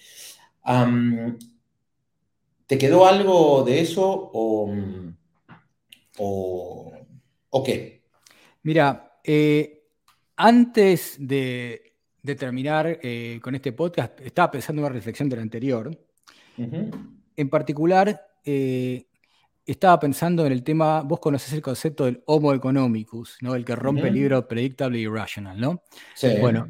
¿Te 2.66 2.78
quedó 2.78 3.06
algo 3.06 3.62
de 3.62 3.80
eso 3.80 4.30
o, 4.32 4.70
o, 6.18 6.92
qué? 7.64 8.02
Mira, 8.62 9.18
eh, 9.24 9.84
antes 10.36 11.16
de, 11.18 11.88
de 12.22 12.34
terminar 12.34 12.98
eh, 13.02 13.40
con 13.42 13.54
este 13.54 13.72
podcast, 13.72 14.20
estaba 14.20 14.50
pensando 14.50 14.80
en 14.80 14.86
una 14.86 14.94
reflexión 14.94 15.28
del 15.28 15.40
anterior. 15.40 15.90
En 16.56 17.48
particular, 17.48 18.20
eh, 18.44 19.06
estaba 19.64 19.98
pensando 20.00 20.44
en 20.44 20.52
el 20.52 20.64
tema, 20.64 21.02
vos 21.02 21.20
conocés 21.20 21.52
el 21.52 21.62
concepto 21.62 22.04
del 22.04 22.22
homo 22.26 22.52
economicus, 22.52 23.38
¿no? 23.40 23.54
El 23.54 23.64
que 23.64 23.76
rompe 23.76 24.08
el 24.08 24.14
libro 24.14 24.46
Predictable 24.46 24.98
Irrational, 24.98 25.60
¿no? 25.60 25.84
Sí. 26.14 26.28
Bueno, 26.40 26.68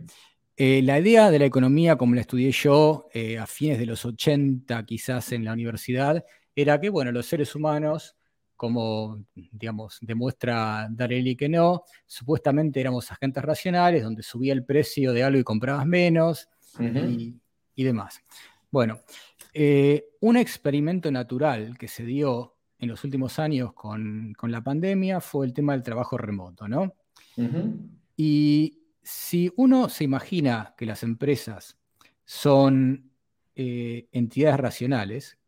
eh, 0.56 0.82
la 0.82 0.98
idea 0.98 1.30
de 1.30 1.38
la 1.38 1.46
economía, 1.46 1.96
como 1.96 2.14
la 2.14 2.20
estudié 2.20 2.52
yo 2.52 3.08
a 3.40 3.46
fines 3.46 3.78
de 3.78 3.86
los 3.86 4.04
80, 4.04 4.84
quizás 4.84 5.32
en 5.32 5.44
la 5.44 5.54
universidad, 5.54 6.24
era 6.54 6.78
que, 6.80 6.90
bueno, 6.90 7.10
los 7.12 7.26
seres 7.26 7.54
humanos 7.54 8.17
como, 8.58 9.24
digamos, 9.34 9.98
demuestra 10.02 10.88
Darelli 10.90 11.36
que 11.36 11.48
no, 11.48 11.84
supuestamente 12.04 12.80
éramos 12.80 13.10
agentes 13.10 13.42
racionales, 13.42 14.02
donde 14.02 14.22
subía 14.22 14.52
el 14.52 14.64
precio 14.64 15.12
de 15.12 15.22
algo 15.22 15.38
y 15.38 15.44
comprabas 15.44 15.86
menos 15.86 16.48
y, 16.78 17.84
demás. 17.84 18.20
Bueno, 18.70 18.98
eh, 19.54 20.08
un 20.20 20.36
experimento 20.36 21.10
natural 21.10 21.78
que 21.78 21.86
se 21.86 22.04
dio 22.04 22.56
en 22.80 22.88
los 22.88 23.04
últimos 23.04 23.38
años 23.38 23.72
con, 23.72 24.34
la 24.42 24.62
pandemia 24.62 25.20
fue 25.20 25.46
el 25.46 25.54
tema 25.54 25.72
del 25.72 25.84
trabajo 25.84 26.18
remoto, 26.18 26.66
¿no? 26.66 26.94
Y 28.16 28.82
si 29.02 29.52
uno 29.56 29.88
se 29.88 30.02
imagina 30.02 30.74
que 30.76 30.84
las 30.84 31.04
empresas 31.04 31.78
son 32.24 33.12
eh, 33.54 34.08
entidades 34.10 34.58
racionales, 34.58 35.38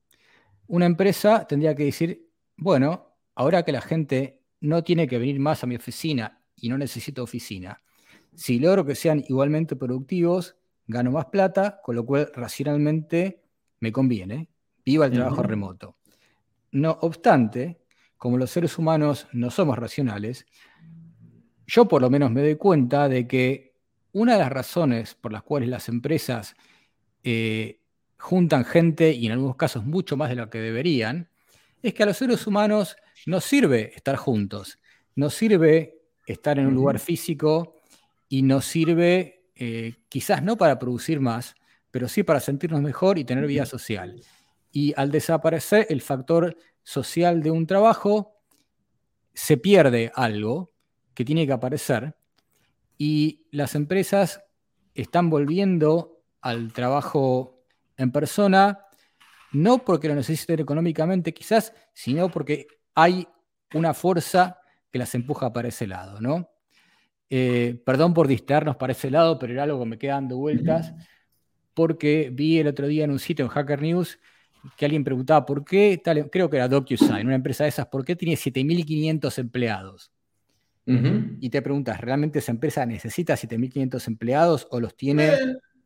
una 0.69 0.87
empresa 0.87 1.45
tendría 1.49 1.75
que 1.75 1.87
decir, 1.87 2.30
bueno, 2.61 3.17
ahora 3.35 3.63
que 3.65 3.73
la 3.73 3.81
gente 3.81 4.43
no 4.61 4.85
tiene 4.85 5.09
que 5.09 5.19
venir 5.19 5.41
más 5.41 5.65
a 5.65 5.67
mi 5.67 5.77
oficina 5.77 6.43
y 6.57 6.69
no 6.69 6.79
necesito 6.79 7.23
oficina, 7.23 7.83
si 8.35 8.59
logro 8.59 8.85
que 8.85 8.95
sean 8.95 9.25
igualmente 9.29 9.77
productivos, 9.77 10.57
gano 10.87 11.11
más 11.11 11.27
plata, 11.27 11.81
con 11.83 11.97
lo 11.97 12.05
cual 12.05 12.31
racionalmente 12.35 13.43
me 13.81 13.93
conviene. 13.93 14.49
Viva 14.85 15.07
el 15.07 15.13
trabajo 15.13 15.43
remoto. 15.43 15.97
No 16.73 16.99
obstante, 17.03 17.81
como 18.17 18.39
los 18.39 18.51
seres 18.51 18.79
humanos 18.79 19.27
no 19.33 19.51
somos 19.51 19.79
racionales, 19.79 20.47
yo 21.67 21.87
por 21.87 22.03
lo 22.03 22.11
menos 22.11 22.31
me 22.31 22.43
doy 22.43 22.57
cuenta 22.57 23.09
de 23.09 23.27
que 23.27 23.75
una 24.13 24.35
de 24.35 24.41
las 24.41 24.51
razones 24.51 25.15
por 25.15 25.33
las 25.33 25.43
cuales 25.43 25.69
las 25.69 25.89
empresas 25.89 26.55
eh, 27.23 27.81
juntan 28.19 28.65
gente, 28.65 29.13
y 29.13 29.27
en 29.27 29.33
algunos 29.33 29.57
casos 29.57 29.85
mucho 29.85 30.17
más 30.17 30.29
de 30.29 30.37
lo 30.37 30.51
que 30.51 30.59
deberían, 30.59 31.31
es 31.83 31.95
que 31.95 32.03
a 32.03 32.07
los 32.07 32.17
seres 32.17 32.47
humanos 32.47 32.97
nos 33.27 33.45
sirve 33.45 33.93
estar 33.95 34.17
juntos, 34.17 34.79
nos 35.15 35.35
sirve 35.35 35.99
estar 36.27 36.59
en 36.59 36.67
un 36.67 36.75
lugar 36.75 36.99
físico 36.99 37.77
y 38.29 38.43
nos 38.43 38.65
sirve 38.65 39.49
eh, 39.55 39.95
quizás 40.09 40.43
no 40.43 40.57
para 40.57 40.79
producir 40.79 41.21
más, 41.21 41.55
pero 41.91 42.09
sí 42.09 42.23
para 42.23 42.41
sentirnos 42.41 42.81
mejor 42.81 43.19
y 43.19 43.25
tener 43.25 43.47
vida 43.47 43.67
social. 43.67 44.23
Y 44.73 44.95
al 44.97 45.11
desaparecer 45.11 45.87
el 45.91 46.01
factor 46.01 46.57
social 46.83 47.43
de 47.43 47.51
un 47.51 47.67
trabajo, 47.67 48.37
se 49.35 49.57
pierde 49.57 50.13
algo 50.15 50.73
que 51.15 51.25
tiene 51.25 51.47
que 51.47 51.53
aparecer 51.53 52.15
y 52.97 53.47
las 53.51 53.75
empresas 53.75 54.43
están 54.95 55.31
volviendo 55.31 56.23
al 56.41 56.73
trabajo 56.73 57.63
en 57.97 58.13
persona, 58.13 58.87
no 59.53 59.85
porque 59.85 60.09
lo 60.09 60.15
necesiten 60.15 60.61
económicamente 60.61 61.35
quizás, 61.35 61.73
sino 61.93 62.31
porque 62.31 62.67
hay 62.95 63.27
una 63.75 63.95
fuerza 63.95 64.59
que 64.91 64.99
las 64.99 65.15
empuja 65.15 65.53
para 65.53 65.69
ese 65.69 65.87
lado, 65.87 66.21
¿no? 66.21 66.51
Eh, 67.29 67.81
perdón 67.85 68.13
por 68.13 68.27
distraernos 68.27 68.77
para 68.77 68.93
ese 68.93 69.11
lado, 69.11 69.39
pero 69.39 69.53
era 69.53 69.63
algo 69.63 69.79
que 69.79 69.87
me 69.87 69.99
queda 69.99 70.15
dando 70.15 70.37
vueltas, 70.37 70.93
porque 71.75 72.31
vi 72.33 72.59
el 72.59 72.67
otro 72.67 72.89
día 72.89 73.05
en 73.05 73.13
un 73.13 73.21
sitio 73.21 73.45
en 73.45 73.51
Hacker 73.51 73.81
News 73.81 74.19
que 74.77 74.85
alguien 74.85 75.05
preguntaba 75.05 75.47
por 75.47 75.65
qué, 75.65 76.01
tal, 76.03 76.29
creo 76.29 76.51
que 76.51 76.57
era 76.57 76.69
DocuSign, 76.69 77.27
una 77.27 77.37
empresa 77.37 77.65
de 77.65 77.71
esas, 77.71 77.87
¿por 77.87 78.05
qué 78.05 78.17
tiene 78.17 78.35
7.500 78.35 79.39
empleados? 79.39 80.13
Y 81.41 81.51
te 81.51 81.63
preguntas, 81.63 82.01
¿realmente 82.01 82.41
esa 82.41 82.51
empresa 82.51 82.85
necesita 82.85 83.35
7.500 83.35 84.09
empleados 84.09 84.67
o 84.73 84.81
los 84.81 84.97
tiene 84.97 85.29
eh. 85.29 85.39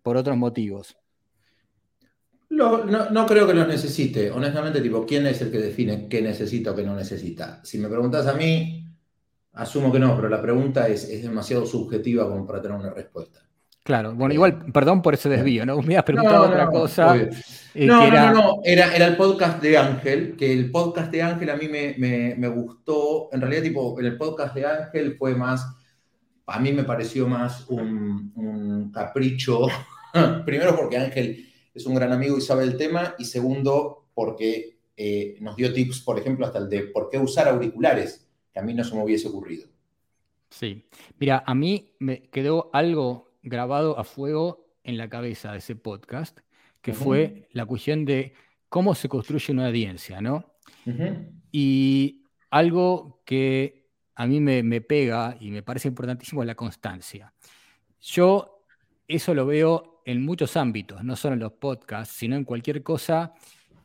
por 0.03 0.17
otros 0.17 0.35
motivos? 0.39 0.97
No, 2.51 3.27
creo 3.27 3.47
que 3.47 3.55
los 3.55 3.67
necesite. 3.67 4.31
Honestamente, 4.31 4.81
tipo, 4.81 5.05
¿quién 5.07 5.27
es 5.27 5.41
el 5.43 5.51
que 5.51 5.59
define 5.59 6.09
qué 6.09 6.23
necesita 6.23 6.73
o 6.73 6.75
qué 6.75 6.85
no 6.85 6.95
necesita? 6.95 7.61
Si 7.65 7.79
me 7.79 7.89
preguntas 7.89 8.27
a 8.27 8.35
mí, 8.35 8.87
asumo 9.53 9.93
que 9.93 9.99
no, 9.99 10.15
pero 10.17 10.29
la 10.29 10.41
pregunta 10.41 10.89
es, 10.89 11.09
es 11.09 11.23
demasiado 11.23 11.67
subjetiva 11.67 12.29
como 12.29 12.47
para 12.47 12.63
tener 12.63 12.79
una 12.79 12.91
respuesta. 12.91 13.45
Claro, 13.85 14.15
bueno, 14.15 14.33
igual, 14.33 14.65
perdón 14.73 15.03
por 15.03 15.13
ese 15.13 15.29
desvío, 15.29 15.67
¿no? 15.67 15.79
Me 15.83 15.99
has 15.99 16.05
preguntado 16.05 16.47
otra 16.47 16.69
cosa. 16.69 17.17
Eh, 17.17 17.87
no, 17.87 18.11
no, 18.11 18.33
no, 18.33 18.61
era, 18.65 18.97
era, 18.97 19.07
el 19.07 19.17
podcast 19.17 19.61
de 19.61 19.77
Ángel, 19.77 20.37
que 20.39 20.51
el 20.51 20.71
podcast 20.71 21.13
de 21.13 21.23
Ángel 21.23 21.51
a 21.51 21.57
mí 21.57 21.69
me, 21.69 22.49
gustó, 22.49 23.29
en 23.31 23.43
realidad, 23.43 23.63
tipo, 23.63 24.01
en 24.01 24.07
el 24.07 24.17
podcast 24.17 24.55
de 24.55 24.65
Ángel 24.65 25.17
fue 25.19 25.35
más, 25.35 25.67
a 26.47 26.59
mí 26.61 26.73
me 26.73 26.85
pareció 26.85 27.29
más 27.29 27.67
un, 27.69 28.91
capricho, 28.95 29.67
primero 30.47 30.75
porque 30.75 30.97
Ángel 30.97 31.47
es 31.75 31.87
un 31.87 31.95
gran 31.95 32.13
amigo 32.13 32.39
y 32.39 32.41
sabe 32.41 32.65
el 32.65 32.77
tema, 32.77 33.15
y 33.19 33.25
segundo 33.25 34.07
porque 34.15 34.79
eh, 34.97 35.37
nos 35.41 35.57
dio 35.57 35.73
tips, 35.73 36.01
por 36.01 36.19
ejemplo, 36.19 36.47
hasta 36.47 36.59
el 36.59 36.69
de 36.69 36.85
por 36.85 37.11
qué 37.11 37.19
usar 37.19 37.49
auriculares, 37.49 38.29
que 38.53 38.61
a 38.61 38.63
mí 38.63 38.75
no 38.75 38.85
se 38.85 38.95
me 38.95 39.03
hubiese 39.03 39.29
ocurrido. 39.29 39.69
Sí, 40.51 40.87
mira, 41.19 41.43
a 41.45 41.55
mí 41.55 41.97
me 41.99 42.31
quedó 42.31 42.71
algo 42.73 43.33
grabado 43.43 43.99
a 43.99 44.05
fuego 44.05 44.65
en 44.85 44.97
la 44.97 45.09
cabeza 45.09 45.53
de 45.53 45.59
ese 45.59 45.75
podcast, 45.75 46.39
que 46.81 46.93
fue 46.93 47.49
la 47.53 47.67
cuestión 47.67 48.05
de 48.05 48.35
cómo 48.69 48.95
se 48.95 49.09
construye 49.09 49.53
una 49.53 49.67
audiencia, 49.67 50.21
¿no? 50.21 50.55
Y 51.51 52.25
algo 52.51 53.23
que 53.25 53.89
a 54.15 54.27
mí 54.27 54.41
me, 54.41 54.81
pega 54.81 55.37
y 55.41 55.51
me 55.51 55.63
parece 55.63 55.89
importantísimo 55.89 56.43
es 56.43 56.47
la 56.47 56.55
constancia. 56.55 57.33
Yo 58.01 58.65
eso 59.09 59.35
lo 59.35 59.47
veo 59.47 59.94
en 60.05 60.25
muchos 60.25 60.57
ámbitos, 60.57 61.03
no 61.05 61.17
solo 61.17 61.35
en 61.35 61.41
los 61.41 61.53
podcasts, 61.53 62.15
sino 62.15 62.37
en 62.37 62.45
cualquier 62.45 62.83
cosa 62.83 63.35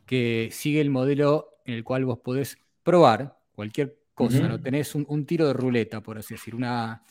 que 0.05 0.49
sigue 0.51 0.81
el 0.81 0.89
modelo 0.89 1.61
en 1.65 1.75
el 1.75 1.83
cual 1.83 2.05
vos 2.05 2.19
podés 2.19 2.57
probar 2.83 3.37
cualquier 3.51 3.99
cosa, 4.13 4.47
¿no? 4.47 4.59
Tenés 4.59 4.95
un, 4.95 5.05
un, 5.07 5.25
tiro 5.25 5.47
de 5.47 5.53
ruleta, 5.53 6.01
por 6.01 6.17
así 6.17 6.33
decir, 6.33 6.53
una, 6.55 7.03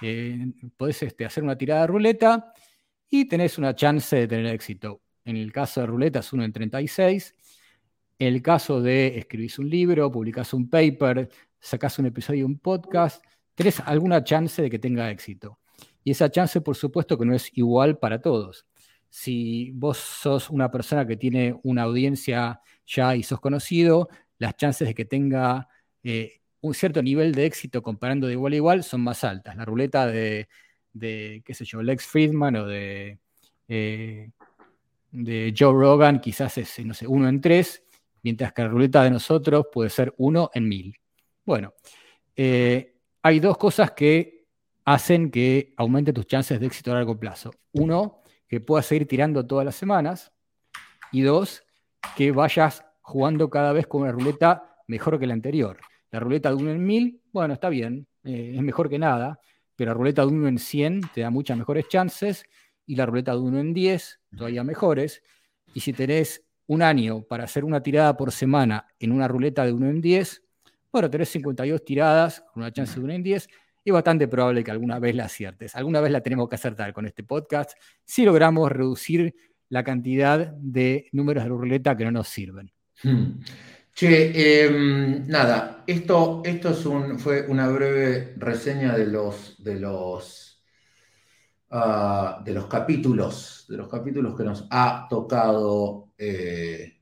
eh, 0.00 0.46
podés 0.76 1.02
este, 1.02 1.24
hacer 1.24 1.42
una 1.42 1.58
tirada 1.58 1.82
de 1.82 1.86
ruleta 1.88 2.52
y 3.10 3.26
tenés 3.26 3.58
una 3.58 3.74
chance 3.74 4.16
de 4.16 4.26
tener 4.26 4.46
éxito. 4.46 5.02
En 5.24 5.36
el 5.36 5.52
caso 5.52 5.80
de 5.80 5.86
ruleta 5.86 6.20
es 6.20 6.32
1 6.32 6.44
en 6.44 6.52
36. 6.52 7.34
En 8.18 8.28
el 8.28 8.42
caso 8.42 8.80
de 8.80 9.18
escribir 9.18 9.52
un 9.58 9.68
libro, 9.68 10.10
publicás 10.10 10.54
un 10.54 10.70
paper, 10.70 11.28
sacás 11.58 11.98
un 11.98 12.06
episodio 12.06 12.40
de 12.40 12.44
un 12.44 12.58
podcast, 12.58 13.24
tenés 13.54 13.80
alguna 13.80 14.22
chance 14.22 14.62
de 14.62 14.70
que 14.70 14.78
tenga 14.78 15.10
éxito. 15.10 15.58
Y 16.04 16.10
esa 16.10 16.30
chance, 16.30 16.60
por 16.60 16.76
supuesto, 16.76 17.18
que 17.18 17.24
no 17.24 17.34
es 17.34 17.50
igual 17.54 17.98
para 17.98 18.20
todos. 18.20 18.66
Si 19.08 19.70
vos 19.72 19.96
sos 19.96 20.50
una 20.50 20.70
persona 20.70 21.06
que 21.06 21.16
tiene 21.16 21.58
una 21.62 21.82
audiencia 21.82 22.60
ya 22.86 23.16
y 23.16 23.22
sos 23.22 23.40
conocido, 23.40 24.08
las 24.38 24.56
chances 24.56 24.88
de 24.88 24.94
que 24.94 25.06
tenga 25.06 25.68
eh, 26.02 26.40
un 26.60 26.74
cierto 26.74 27.02
nivel 27.02 27.32
de 27.32 27.46
éxito 27.46 27.82
comparando 27.82 28.26
de 28.26 28.34
igual 28.34 28.52
a 28.52 28.56
igual 28.56 28.84
son 28.84 29.00
más 29.00 29.24
altas. 29.24 29.56
La 29.56 29.64
ruleta 29.64 30.06
de, 30.06 30.48
qué 30.92 31.54
sé 31.54 31.64
yo, 31.64 31.82
Lex 31.82 32.06
Friedman 32.06 32.56
o 32.56 32.66
de, 32.66 33.18
eh, 33.68 34.30
de 35.12 35.54
Joe 35.56 35.72
Rogan 35.72 36.20
quizás 36.20 36.58
es, 36.58 36.84
no 36.84 36.92
sé, 36.92 37.06
uno 37.06 37.28
en 37.28 37.40
tres, 37.40 37.84
mientras 38.22 38.52
que 38.52 38.62
la 38.62 38.68
ruleta 38.68 39.02
de 39.04 39.10
nosotros 39.10 39.66
puede 39.72 39.90
ser 39.90 40.12
uno 40.18 40.50
en 40.52 40.68
mil. 40.68 40.96
Bueno, 41.44 41.74
eh, 42.34 42.96
hay 43.22 43.40
dos 43.40 43.56
cosas 43.56 43.92
que 43.92 44.33
hacen 44.84 45.30
que 45.30 45.74
aumente 45.76 46.12
tus 46.12 46.26
chances 46.26 46.60
de 46.60 46.66
éxito 46.66 46.92
a 46.92 46.94
largo 46.94 47.18
plazo. 47.18 47.52
Uno, 47.72 48.22
que 48.48 48.60
puedas 48.60 48.86
seguir 48.86 49.08
tirando 49.08 49.46
todas 49.46 49.64
las 49.64 49.74
semanas. 49.74 50.32
Y 51.12 51.22
dos, 51.22 51.64
que 52.16 52.32
vayas 52.32 52.84
jugando 53.00 53.50
cada 53.50 53.72
vez 53.72 53.86
con 53.86 54.02
una 54.02 54.12
ruleta 54.12 54.76
mejor 54.86 55.18
que 55.18 55.26
la 55.26 55.34
anterior. 55.34 55.78
La 56.10 56.20
ruleta 56.20 56.50
de 56.50 56.56
1 56.56 56.70
en 56.72 56.86
1000, 56.86 57.22
bueno, 57.32 57.54
está 57.54 57.68
bien, 57.68 58.06
eh, 58.24 58.52
es 58.56 58.62
mejor 58.62 58.88
que 58.88 58.98
nada, 58.98 59.40
pero 59.74 59.90
la 59.90 59.94
ruleta 59.94 60.22
de 60.22 60.28
1 60.28 60.48
en 60.48 60.58
100 60.58 61.00
te 61.12 61.22
da 61.22 61.30
muchas 61.30 61.58
mejores 61.58 61.88
chances 61.88 62.44
y 62.86 62.96
la 62.96 63.06
ruleta 63.06 63.32
de 63.32 63.38
1 63.38 63.58
en 63.58 63.74
10 63.74 64.20
todavía 64.36 64.64
mejores. 64.64 65.22
Y 65.72 65.80
si 65.80 65.92
tenés 65.92 66.44
un 66.66 66.82
año 66.82 67.22
para 67.22 67.44
hacer 67.44 67.64
una 67.64 67.82
tirada 67.82 68.16
por 68.16 68.32
semana 68.32 68.86
en 68.98 69.12
una 69.12 69.26
ruleta 69.28 69.64
de 69.64 69.72
1 69.72 69.88
en 69.88 70.00
10, 70.00 70.42
bueno, 70.92 71.10
tenés 71.10 71.30
52 71.30 71.84
tiradas 71.84 72.44
con 72.52 72.62
una 72.62 72.72
chance 72.72 72.94
de 72.94 73.04
1 73.04 73.12
en 73.14 73.22
10 73.22 73.48
y 73.84 73.90
bastante 73.90 74.26
probable 74.26 74.64
que 74.64 74.70
alguna 74.70 74.98
vez 74.98 75.14
la 75.14 75.26
aciertes. 75.26 75.76
Alguna 75.76 76.00
vez 76.00 76.10
la 76.10 76.22
tenemos 76.22 76.48
que 76.48 76.54
acertar 76.54 76.92
con 76.92 77.06
este 77.06 77.22
podcast 77.22 77.72
si 78.04 78.24
logramos 78.24 78.72
reducir 78.72 79.34
la 79.68 79.84
cantidad 79.84 80.52
de 80.56 81.08
números 81.12 81.44
de 81.44 81.50
ruleta 81.50 81.96
que 81.96 82.04
no 82.04 82.10
nos 82.10 82.28
sirven. 82.28 82.72
Hmm. 83.02 83.40
Che, 83.94 84.64
em, 84.64 85.24
nada, 85.28 85.84
esto, 85.86 86.42
esto 86.44 86.74
fue 87.16 87.46
una 87.46 87.68
breve 87.68 88.34
reseña 88.36 88.96
de 88.96 89.06
los, 89.06 89.62
de 89.62 89.78
los, 89.78 90.64
ah, 91.70 92.42
de 92.44 92.52
los 92.52 92.66
capítulos, 92.66 93.66
de 93.68 93.76
los 93.76 93.88
capítulos 93.88 94.34
que 94.36 94.42
nos 94.42 94.66
ha 94.70 95.06
tocado, 95.08 96.08
eh, 96.18 96.94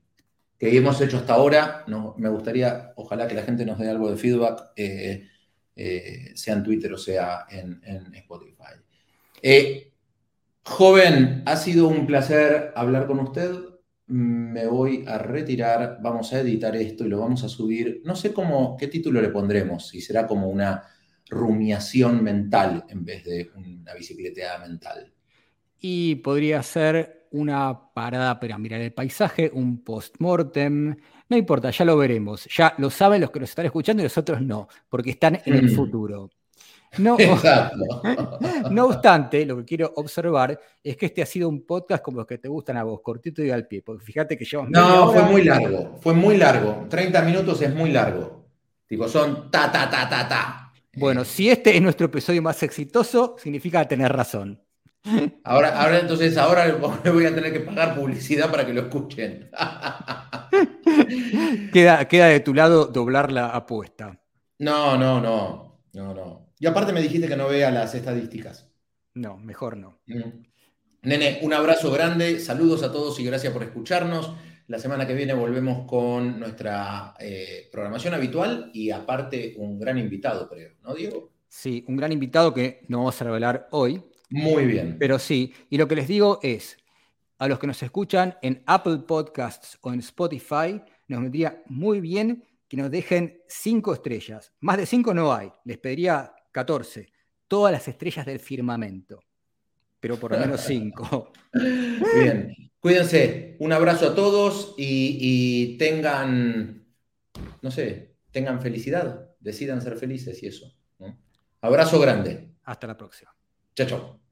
que 0.55 0.77
hemos 0.77 1.01
hecho 1.01 1.17
hasta 1.17 1.33
ahora. 1.33 1.83
No, 1.87 2.13
me 2.19 2.29
gustaría, 2.29 2.93
ojalá 2.95 3.27
que 3.27 3.35
la 3.35 3.43
gente 3.43 3.65
nos 3.65 3.79
dé 3.79 3.89
algo 3.89 4.11
de 4.11 4.17
feedback, 4.17 4.73
eh, 4.75 5.29
eh, 5.75 6.31
sea 6.35 6.55
en 6.55 6.63
Twitter 6.63 6.93
o 6.93 6.97
sea 6.97 7.45
en, 7.49 7.81
Spotify. 8.15 8.73
joven, 10.63 11.43
ha 11.45 11.57
sido 11.57 11.87
un 11.87 12.05
placer 12.07 12.71
hablar 12.75 13.07
con 13.07 13.19
usted 13.19 13.73
me 14.07 14.67
voy 14.67 15.05
a 15.07 15.17
retirar, 15.17 15.99
vamos 16.01 16.33
a 16.33 16.41
editar 16.41 16.75
esto 16.75 17.05
y 17.05 17.09
lo 17.09 17.19
vamos 17.19 17.43
a 17.43 17.49
subir. 17.49 18.01
No 18.05 18.15
sé 18.15 18.33
cómo, 18.33 18.75
qué 18.77 18.87
título 18.87 19.21
le 19.21 19.29
pondremos, 19.29 19.87
si 19.87 20.01
será 20.01 20.27
como 20.27 20.49
una 20.49 20.83
rumiación 21.29 22.23
mental 22.23 22.85
en 22.89 23.05
vez 23.05 23.23
de 23.23 23.49
una 23.55 23.93
bicicleteada 23.93 24.59
mental. 24.59 25.11
Y 25.79 26.15
podría 26.15 26.61
ser 26.63 27.27
una 27.31 27.93
parada 27.93 28.39
para 28.39 28.57
mirar 28.57 28.81
el 28.81 28.93
paisaje, 28.93 29.49
un 29.53 29.83
post-mortem. 29.83 30.95
No 31.33 31.39
importa, 31.39 31.71
ya 31.71 31.83
lo 31.83 31.97
veremos. 31.97 32.45
Ya 32.55 32.75
lo 32.77 32.91
saben 32.91 33.19
los 33.21 33.31
que 33.31 33.39
nos 33.39 33.49
están 33.49 33.65
escuchando 33.65 34.03
y 34.03 34.05
los 34.05 34.15
otros 34.19 34.39
no, 34.39 34.67
porque 34.87 35.09
están 35.09 35.41
en 35.43 35.55
el 35.55 35.71
Mm. 35.71 35.75
futuro. 35.75 36.29
No, 36.99 37.17
no 38.69 38.85
obstante, 38.85 39.43
lo 39.47 39.57
que 39.57 39.65
quiero 39.65 39.91
observar 39.95 40.59
es 40.83 40.95
que 40.95 41.07
este 41.07 41.23
ha 41.23 41.25
sido 41.25 41.49
un 41.49 41.65
podcast 41.65 42.03
como 42.03 42.17
los 42.19 42.27
que 42.27 42.37
te 42.37 42.47
gustan 42.47 42.77
a 42.77 42.83
vos, 42.83 43.01
cortito 43.01 43.41
y 43.43 43.49
al 43.49 43.65
pie. 43.65 43.81
Porque 43.81 44.05
fíjate 44.05 44.37
que 44.37 44.45
llevamos 44.45 44.69
No, 44.71 45.11
fue 45.11 45.23
muy 45.23 45.43
largo, 45.43 45.97
fue 46.01 46.13
muy 46.13 46.37
largo. 46.37 46.85
30 46.87 47.19
minutos 47.23 47.59
es 47.63 47.73
muy 47.73 47.91
largo. 47.91 48.45
Tipo, 48.85 49.07
son 49.07 49.49
ta, 49.49 49.71
ta, 49.71 49.89
ta, 49.89 50.07
ta, 50.07 50.29
ta. 50.29 50.71
Bueno, 50.95 51.25
si 51.25 51.49
este 51.49 51.75
es 51.75 51.81
nuestro 51.81 52.05
episodio 52.05 52.43
más 52.43 52.61
exitoso, 52.61 53.37
significa 53.39 53.87
tener 53.87 54.13
razón. 54.13 54.61
ahora, 55.43 55.81
ahora 55.81 55.99
entonces, 55.99 56.37
ahora 56.37 56.67
le 57.03 57.09
voy 57.11 57.25
a 57.25 57.33
tener 57.33 57.51
que 57.51 57.61
pagar 57.61 57.95
publicidad 57.95 58.51
para 58.51 58.67
que 58.67 58.73
lo 58.73 58.81
escuchen. 58.81 59.49
Queda, 61.73 62.07
queda 62.07 62.27
de 62.27 62.39
tu 62.39 62.53
lado 62.53 62.85
doblar 62.85 63.31
la 63.31 63.47
apuesta. 63.49 64.19
No, 64.59 64.97
no, 64.97 65.19
no, 65.19 65.81
no, 65.93 66.13
no. 66.13 66.53
Y 66.59 66.65
aparte 66.65 66.93
me 66.93 67.01
dijiste 67.01 67.27
que 67.27 67.35
no 67.35 67.47
vea 67.47 67.71
las 67.71 67.95
estadísticas. 67.95 68.69
No, 69.15 69.37
mejor 69.37 69.77
no. 69.77 69.99
Mm. 70.07 70.43
Nene, 71.03 71.39
un 71.41 71.53
abrazo 71.53 71.91
grande, 71.91 72.39
saludos 72.39 72.81
a 72.83 72.91
todos 72.91 73.19
y 73.19 73.25
gracias 73.25 73.51
por 73.51 73.63
escucharnos. 73.63 74.33
La 74.67 74.79
semana 74.79 75.05
que 75.05 75.13
viene 75.13 75.33
volvemos 75.33 75.85
con 75.85 76.39
nuestra 76.39 77.13
eh, 77.19 77.67
programación 77.71 78.13
habitual 78.13 78.71
y 78.73 78.91
aparte 78.91 79.55
un 79.57 79.77
gran 79.77 79.97
invitado, 79.97 80.47
creo, 80.47 80.71
¿no, 80.81 80.93
Diego? 80.95 81.31
Sí, 81.49 81.83
un 81.87 81.97
gran 81.97 82.13
invitado 82.13 82.53
que 82.53 82.85
no 82.87 82.99
vamos 82.99 83.21
a 83.21 83.25
revelar 83.25 83.67
hoy, 83.71 84.01
Muy 84.29 84.65
bien. 84.65 84.95
pero 84.97 85.19
sí. 85.19 85.53
Y 85.69 85.77
lo 85.77 85.87
que 85.87 85.95
les 85.95 86.07
digo 86.07 86.39
es, 86.41 86.77
a 87.43 87.47
los 87.49 87.59
que 87.59 87.67
nos 87.67 87.83
escuchan 87.83 88.37
en 88.41 88.63
Apple 88.65 88.99
Podcasts 88.99 89.77
o 89.81 89.91
en 89.91 89.99
Spotify, 89.99 90.81
nos 91.09 91.21
vendría 91.21 91.61
muy 91.65 91.99
bien 91.99 92.41
que 92.69 92.77
nos 92.77 92.89
dejen 92.89 93.41
cinco 93.49 93.93
estrellas. 93.93 94.53
Más 94.61 94.77
de 94.77 94.85
cinco 94.85 95.13
no 95.13 95.33
hay, 95.33 95.51
les 95.65 95.77
pediría 95.77 96.33
14. 96.53 97.11
Todas 97.49 97.73
las 97.73 97.85
estrellas 97.85 98.25
del 98.25 98.39
firmamento, 98.39 99.19
pero 99.99 100.15
por 100.15 100.31
lo 100.31 100.37
menos 100.37 100.61
cinco. 100.65 101.33
Bien. 101.51 102.55
Cuídense. 102.79 103.57
Un 103.59 103.73
abrazo 103.73 104.11
a 104.11 104.15
todos 104.15 104.73
y, 104.77 105.17
y 105.19 105.77
tengan, 105.77 106.85
no 107.61 107.71
sé, 107.71 108.15
tengan 108.31 108.61
felicidad. 108.61 109.35
Decidan 109.41 109.81
ser 109.81 109.97
felices 109.97 110.41
y 110.43 110.47
eso. 110.47 110.73
¿no? 110.99 111.19
Abrazo 111.59 111.99
grande. 111.99 112.53
Hasta 112.63 112.87
la 112.87 112.95
próxima. 112.95 113.35
Chao, 113.75 113.87
chao. 113.87 114.22